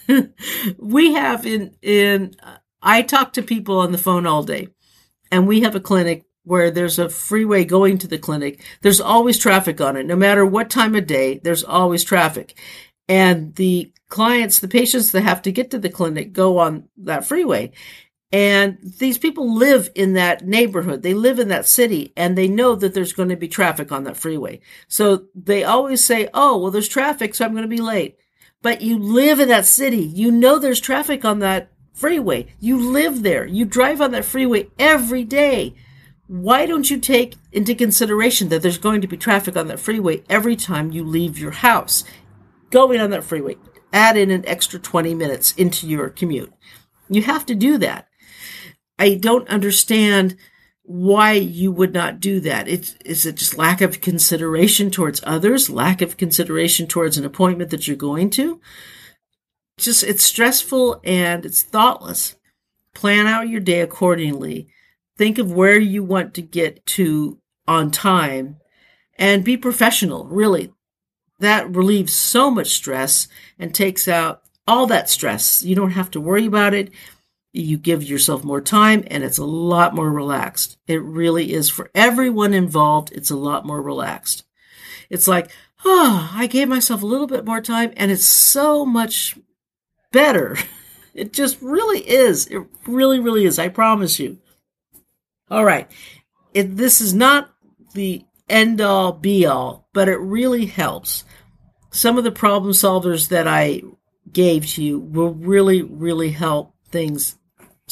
we 0.77 1.13
have 1.13 1.45
in 1.45 1.75
in 1.81 2.35
I 2.81 3.01
talk 3.01 3.33
to 3.33 3.43
people 3.43 3.79
on 3.79 3.91
the 3.91 3.97
phone 3.97 4.25
all 4.25 4.43
day, 4.43 4.69
and 5.31 5.47
we 5.47 5.61
have 5.61 5.75
a 5.75 5.79
clinic 5.79 6.25
where 6.43 6.71
there's 6.71 6.97
a 6.97 7.09
freeway 7.09 7.65
going 7.65 7.97
to 7.99 8.07
the 8.07 8.17
clinic. 8.17 8.63
There's 8.81 9.01
always 9.01 9.37
traffic 9.37 9.79
on 9.79 9.95
it, 9.95 10.05
no 10.05 10.15
matter 10.15 10.45
what 10.45 10.69
time 10.69 10.95
of 10.95 11.07
day. 11.07 11.39
There's 11.43 11.63
always 11.63 12.03
traffic, 12.03 12.57
and 13.07 13.55
the 13.55 13.91
clients, 14.09 14.59
the 14.59 14.67
patients 14.67 15.11
that 15.11 15.21
have 15.21 15.41
to 15.43 15.51
get 15.51 15.71
to 15.71 15.79
the 15.79 15.89
clinic, 15.89 16.33
go 16.33 16.59
on 16.59 16.89
that 16.97 17.25
freeway. 17.25 17.71
And 18.33 18.77
these 18.81 19.17
people 19.17 19.53
live 19.53 19.89
in 19.93 20.13
that 20.13 20.47
neighborhood. 20.47 21.01
They 21.01 21.13
live 21.13 21.37
in 21.37 21.49
that 21.49 21.67
city 21.67 22.13
and 22.15 22.37
they 22.37 22.47
know 22.47 22.75
that 22.75 22.93
there's 22.93 23.11
going 23.11 23.29
to 23.29 23.35
be 23.35 23.49
traffic 23.49 23.91
on 23.91 24.05
that 24.05 24.15
freeway. 24.15 24.61
So 24.87 25.25
they 25.35 25.63
always 25.65 26.03
say, 26.03 26.29
Oh, 26.33 26.57
well, 26.57 26.71
there's 26.71 26.87
traffic, 26.87 27.35
so 27.35 27.45
I'm 27.45 27.51
going 27.51 27.63
to 27.63 27.67
be 27.67 27.81
late. 27.81 28.17
But 28.61 28.81
you 28.81 28.97
live 28.97 29.39
in 29.39 29.49
that 29.49 29.65
city. 29.65 29.97
You 29.97 30.31
know 30.31 30.59
there's 30.59 30.79
traffic 30.79 31.25
on 31.25 31.39
that 31.39 31.71
freeway. 31.93 32.47
You 32.59 32.77
live 32.79 33.23
there. 33.23 33.45
You 33.45 33.65
drive 33.65 33.99
on 33.99 34.11
that 34.11 34.25
freeway 34.25 34.69
every 34.79 35.23
day. 35.23 35.75
Why 36.27 36.65
don't 36.65 36.89
you 36.89 36.97
take 36.97 37.35
into 37.51 37.75
consideration 37.75 38.47
that 38.49 38.61
there's 38.61 38.77
going 38.77 39.01
to 39.01 39.07
be 39.07 39.17
traffic 39.17 39.57
on 39.57 39.67
that 39.67 39.79
freeway 39.81 40.23
every 40.29 40.55
time 40.55 40.91
you 40.91 41.03
leave 41.03 41.37
your 41.37 41.51
house? 41.51 42.05
Going 42.69 43.01
on 43.01 43.09
that 43.09 43.25
freeway, 43.25 43.57
add 43.91 44.15
in 44.15 44.31
an 44.31 44.45
extra 44.47 44.79
20 44.79 45.13
minutes 45.13 45.53
into 45.55 45.87
your 45.87 46.09
commute. 46.09 46.53
You 47.09 47.23
have 47.23 47.45
to 47.47 47.55
do 47.55 47.77
that. 47.79 48.07
I 49.01 49.15
don't 49.15 49.49
understand 49.49 50.37
why 50.83 51.31
you 51.31 51.71
would 51.71 51.91
not 51.91 52.19
do 52.19 52.39
that. 52.41 52.67
It's, 52.67 52.93
is 53.03 53.25
it 53.25 53.33
just 53.33 53.57
lack 53.57 53.81
of 53.81 53.99
consideration 53.99 54.91
towards 54.91 55.23
others, 55.25 55.71
lack 55.71 56.03
of 56.03 56.17
consideration 56.17 56.85
towards 56.85 57.17
an 57.17 57.25
appointment 57.25 57.71
that 57.71 57.87
you're 57.87 57.97
going 57.97 58.29
to? 58.31 58.61
Just, 59.79 60.03
it's 60.03 60.23
stressful 60.23 61.01
and 61.03 61.47
it's 61.47 61.63
thoughtless. 61.63 62.35
Plan 62.93 63.25
out 63.25 63.49
your 63.49 63.59
day 63.59 63.81
accordingly. 63.81 64.67
Think 65.17 65.39
of 65.39 65.51
where 65.51 65.79
you 65.79 66.03
want 66.03 66.35
to 66.35 66.43
get 66.43 66.85
to 66.97 67.39
on 67.67 67.89
time 67.89 68.57
and 69.17 69.43
be 69.43 69.57
professional, 69.57 70.25
really. 70.27 70.73
That 71.39 71.75
relieves 71.75 72.13
so 72.13 72.51
much 72.51 72.67
stress 72.67 73.27
and 73.57 73.73
takes 73.73 74.07
out 74.07 74.43
all 74.67 74.85
that 74.85 75.09
stress. 75.09 75.63
You 75.63 75.73
don't 75.73 75.91
have 75.91 76.11
to 76.11 76.21
worry 76.21 76.45
about 76.45 76.75
it 76.75 76.91
you 77.53 77.77
give 77.77 78.03
yourself 78.03 78.43
more 78.43 78.61
time 78.61 79.03
and 79.07 79.23
it's 79.23 79.37
a 79.37 79.45
lot 79.45 79.93
more 79.93 80.11
relaxed. 80.11 80.77
It 80.87 81.01
really 81.01 81.53
is 81.53 81.69
for 81.69 81.91
everyone 81.93 82.53
involved. 82.53 83.11
It's 83.11 83.31
a 83.31 83.35
lot 83.35 83.65
more 83.65 83.81
relaxed. 83.81 84.45
It's 85.09 85.27
like, 85.27 85.51
oh, 85.83 86.31
I 86.33 86.47
gave 86.47 86.69
myself 86.69 87.01
a 87.01 87.07
little 87.07 87.27
bit 87.27 87.45
more 87.45 87.61
time 87.61 87.91
and 87.97 88.11
it's 88.11 88.25
so 88.25 88.85
much 88.85 89.37
better. 90.11 90.57
It 91.13 91.33
just 91.33 91.61
really 91.61 91.99
is. 91.99 92.47
It 92.47 92.63
really, 92.87 93.19
really 93.19 93.43
is. 93.43 93.59
I 93.59 93.67
promise 93.67 94.17
you. 94.17 94.39
All 95.49 95.65
right. 95.65 95.91
It, 96.53 96.77
this 96.77 97.01
is 97.01 97.13
not 97.13 97.53
the 97.93 98.23
end 98.49 98.79
all 98.79 99.11
be 99.11 99.45
all, 99.45 99.89
but 99.93 100.07
it 100.07 100.15
really 100.15 100.65
helps. 100.65 101.25
Some 101.89 102.17
of 102.17 102.23
the 102.23 102.31
problem 102.31 102.71
solvers 102.71 103.27
that 103.27 103.45
I 103.45 103.81
gave 104.31 104.65
to 104.67 104.83
you 104.83 104.99
will 104.99 105.33
really, 105.33 105.81
really 105.81 106.29
help 106.29 106.73
things 106.89 107.37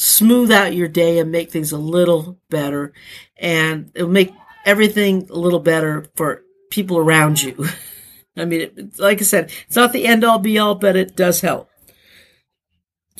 smooth 0.00 0.50
out 0.50 0.74
your 0.74 0.88
day 0.88 1.18
and 1.18 1.30
make 1.30 1.50
things 1.50 1.72
a 1.72 1.78
little 1.78 2.38
better. 2.48 2.92
And 3.36 3.90
it'll 3.94 4.08
make 4.08 4.32
everything 4.64 5.28
a 5.30 5.36
little 5.36 5.60
better 5.60 6.06
for 6.16 6.42
people 6.70 6.98
around 6.98 7.42
you. 7.42 7.66
I 8.36 8.44
mean, 8.46 8.60
it, 8.60 8.98
like 8.98 9.20
I 9.20 9.24
said, 9.24 9.52
it's 9.66 9.76
not 9.76 9.92
the 9.92 10.06
end 10.06 10.24
all 10.24 10.38
be 10.38 10.58
all, 10.58 10.74
but 10.74 10.96
it 10.96 11.16
does 11.16 11.42
help. 11.42 11.68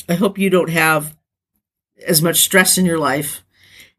I 0.09 0.15
hope 0.15 0.39
you 0.39 0.49
don't 0.49 0.71
have 0.71 1.17
as 2.07 2.23
much 2.23 2.39
stress 2.39 2.79
in 2.79 2.87
your 2.87 2.99
life 2.99 3.43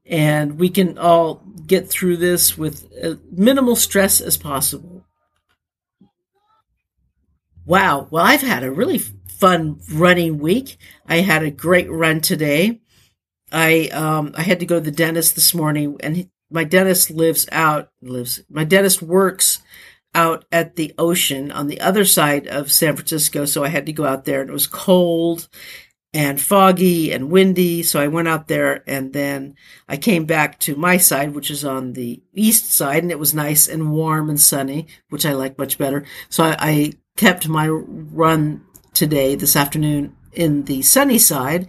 and 0.03 0.59
we 0.59 0.69
can 0.69 0.97
all 0.97 1.43
get 1.67 1.87
through 1.87 2.17
this 2.17 2.57
with 2.57 2.91
minimal 3.31 3.75
stress 3.75 4.19
as 4.19 4.37
possible. 4.37 5.05
Wow. 7.65 8.07
Well, 8.09 8.25
I've 8.25 8.41
had 8.41 8.63
a 8.63 8.71
really 8.71 8.99
fun 9.41 9.79
running 9.91 10.37
week. 10.37 10.77
I 11.07 11.17
had 11.17 11.43
a 11.43 11.51
great 11.51 11.91
run 11.91 12.21
today. 12.21 12.79
I 13.51 13.89
um, 13.89 14.31
I 14.35 14.43
had 14.43 14.59
to 14.59 14.65
go 14.65 14.75
to 14.75 14.85
the 14.85 14.91
dentist 14.91 15.35
this 15.35 15.53
morning, 15.53 15.97
and 15.99 16.15
he, 16.15 16.29
my 16.49 16.63
dentist 16.63 17.11
lives 17.11 17.47
out 17.51 17.89
lives. 18.01 18.41
My 18.49 18.63
dentist 18.63 19.01
works 19.01 19.61
out 20.13 20.45
at 20.51 20.75
the 20.75 20.93
ocean 20.97 21.51
on 21.51 21.67
the 21.67 21.81
other 21.81 22.05
side 22.05 22.47
of 22.47 22.71
San 22.71 22.95
Francisco, 22.95 23.45
so 23.45 23.63
I 23.63 23.69
had 23.69 23.87
to 23.87 23.93
go 23.93 24.05
out 24.05 24.25
there, 24.25 24.41
and 24.41 24.49
it 24.49 24.53
was 24.53 24.67
cold 24.67 25.49
and 26.13 26.39
foggy 26.39 27.11
and 27.11 27.31
windy. 27.31 27.81
So 27.83 27.99
I 27.99 28.07
went 28.07 28.27
out 28.27 28.47
there, 28.47 28.83
and 28.87 29.11
then 29.11 29.55
I 29.89 29.97
came 29.97 30.25
back 30.25 30.59
to 30.59 30.75
my 30.75 30.97
side, 30.97 31.33
which 31.33 31.49
is 31.49 31.65
on 31.65 31.93
the 31.93 32.21
east 32.33 32.71
side, 32.71 33.03
and 33.03 33.11
it 33.11 33.19
was 33.19 33.33
nice 33.33 33.67
and 33.67 33.91
warm 33.91 34.29
and 34.29 34.39
sunny, 34.39 34.87
which 35.09 35.25
I 35.25 35.33
like 35.33 35.57
much 35.57 35.77
better. 35.77 36.05
So 36.29 36.43
I, 36.43 36.55
I 36.59 36.93
kept 37.17 37.47
my 37.47 37.67
run 37.67 38.65
today, 38.93 39.35
this 39.35 39.55
afternoon, 39.55 40.15
in 40.33 40.65
the 40.65 40.81
sunny 40.81 41.17
side. 41.17 41.67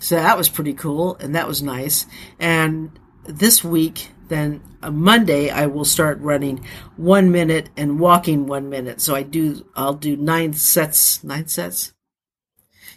So 0.00 0.16
that 0.16 0.36
was 0.36 0.48
pretty 0.48 0.74
cool, 0.74 1.16
and 1.16 1.34
that 1.34 1.48
was 1.48 1.62
nice. 1.62 2.06
And 2.38 2.98
this 3.24 3.64
week, 3.64 4.10
then 4.28 4.62
uh, 4.82 4.90
Monday, 4.90 5.50
I 5.50 5.66
will 5.66 5.84
start 5.84 6.20
running 6.20 6.64
one 6.96 7.30
minute 7.30 7.70
and 7.76 8.00
walking 8.00 8.46
one 8.46 8.68
minute. 8.68 9.00
So 9.00 9.14
I 9.14 9.22
do, 9.22 9.66
I'll 9.74 9.94
do 9.94 10.16
nine 10.16 10.52
sets, 10.52 11.22
nine 11.24 11.46
sets. 11.48 11.92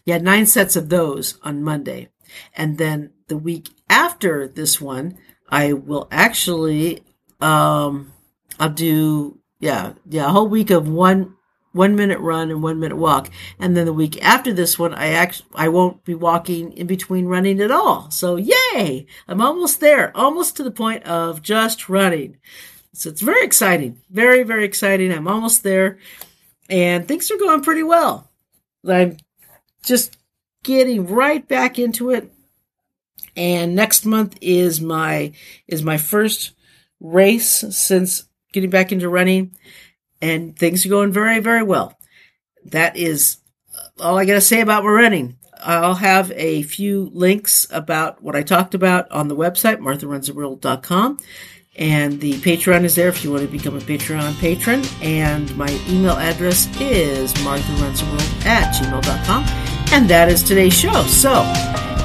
Yeah, 0.06 0.18
nine 0.18 0.46
sets 0.46 0.76
of 0.76 0.90
those 0.90 1.38
on 1.44 1.64
Monday. 1.64 2.10
And 2.56 2.78
then 2.78 3.12
the 3.28 3.38
week 3.38 3.70
after 3.90 4.48
this 4.48 4.82
one, 4.82 5.18
I 5.50 5.74
will 5.74 6.08
actually, 6.12 7.04
um, 7.40 8.14
I'll 8.60 8.70
do, 8.70 9.40
yeah, 9.60 9.94
yeah, 10.10 10.26
a 10.26 10.30
whole 10.30 10.48
week 10.48 10.72
of 10.72 10.90
one, 10.90 11.36
one 11.78 11.96
minute 11.96 12.20
run 12.20 12.52
and 12.52 12.62
one 12.62 12.80
minute 12.80 12.98
walk. 12.98 13.30
And 13.60 13.78
then 13.78 13.86
the 13.86 13.94
week 13.94 14.22
after 14.24 14.52
this 14.52 14.78
one, 14.78 14.94
I 14.94 15.10
actually, 15.10 15.48
I 15.56 15.70
won't 15.70 16.04
be 16.04 16.16
walking 16.16 16.74
in 16.74 16.88
between 16.88 17.28
running 17.28 17.62
at 17.62 17.72
all. 17.72 18.12
So 18.12 18.36
yay! 18.36 19.06
I'm 19.28 19.40
almost 19.40 19.80
there, 19.80 20.12
almost 20.18 20.58
to 20.58 20.64
the 20.64 20.72
point 20.72 21.04
of 21.04 21.42
just 21.42 21.88
running. 21.88 22.38
So 22.94 23.10
it's 23.10 23.22
very 23.22 23.46
exciting, 23.46 24.02
very, 24.10 24.44
very 24.44 24.66
exciting. 24.66 25.14
I'm 25.14 25.28
almost 25.28 25.64
there 25.64 26.00
and 26.70 27.08
things 27.08 27.32
are 27.32 27.38
going 27.38 27.62
pretty 27.62 27.84
well. 27.84 28.30
I'm 28.88 29.18
just 29.84 30.18
getting 30.64 31.08
right 31.08 31.48
back 31.48 31.80
into 31.80 32.12
it. 32.12 32.32
And 33.36 33.76
next 33.76 34.06
month 34.06 34.38
is 34.42 34.82
my, 34.82 35.32
is 35.68 35.84
my 35.84 35.98
first 35.98 36.54
race 37.00 37.64
since 37.70 38.26
getting 38.52 38.70
back 38.70 38.92
into 38.92 39.10
running 39.10 39.56
and 40.22 40.58
things 40.58 40.86
are 40.86 40.90
going 40.90 41.12
very, 41.12 41.40
very 41.40 41.64
well. 41.64 41.98
That 42.66 42.98
is 42.98 43.38
all 44.00 44.18
I 44.18 44.26
got 44.26 44.34
to 44.34 44.42
say 44.42 44.62
about 44.62 44.84
my 44.84 44.90
running. 44.90 45.38
I'll 45.60 45.96
have 45.96 46.32
a 46.36 46.64
few 46.64 47.10
links 47.14 47.68
about 47.72 48.22
what 48.22 48.36
I 48.36 48.44
talked 48.44 48.76
about 48.76 49.10
on 49.12 49.28
the 49.28 49.36
website, 49.36 49.78
martharunstheworld.com. 49.78 51.18
And 51.78 52.20
the 52.20 52.34
Patreon 52.34 52.84
is 52.84 52.96
there 52.96 53.08
if 53.08 53.24
you 53.24 53.32
want 53.32 53.44
to 53.44 53.48
become 53.48 53.76
a 53.76 53.80
Patreon 53.80 54.40
patron. 54.40 54.84
And 55.02 55.56
my 55.56 55.70
email 55.88 56.18
address 56.18 56.68
is 56.80 57.34
martharunstheworld 57.36 58.46
at 58.46 58.74
gmail.com. 58.76 59.46
And 59.94 60.10
that 60.10 60.30
is 60.30 60.44
today's 60.44 60.74
show. 60.74 61.04
So 61.04 61.44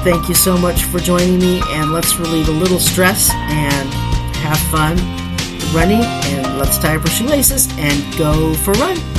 thank 0.03 0.29
you 0.29 0.35
so 0.35 0.57
much 0.57 0.83
for 0.83 0.99
joining 0.99 1.39
me. 1.39 1.61
And 1.69 1.91
let's 1.91 2.17
relieve 2.17 2.49
a 2.49 2.51
little 2.51 2.79
stress 2.79 3.31
and 3.31 3.93
have 4.35 4.59
fun 4.69 5.22
running 5.71 6.01
and 6.03 6.57
let's 6.57 6.77
tie 6.77 6.95
up 6.95 7.01
our 7.01 7.09
shoelaces 7.09 7.67
and 7.77 8.17
go 8.17 8.53
for 8.55 8.71
a 8.71 8.77
run. 8.79 9.12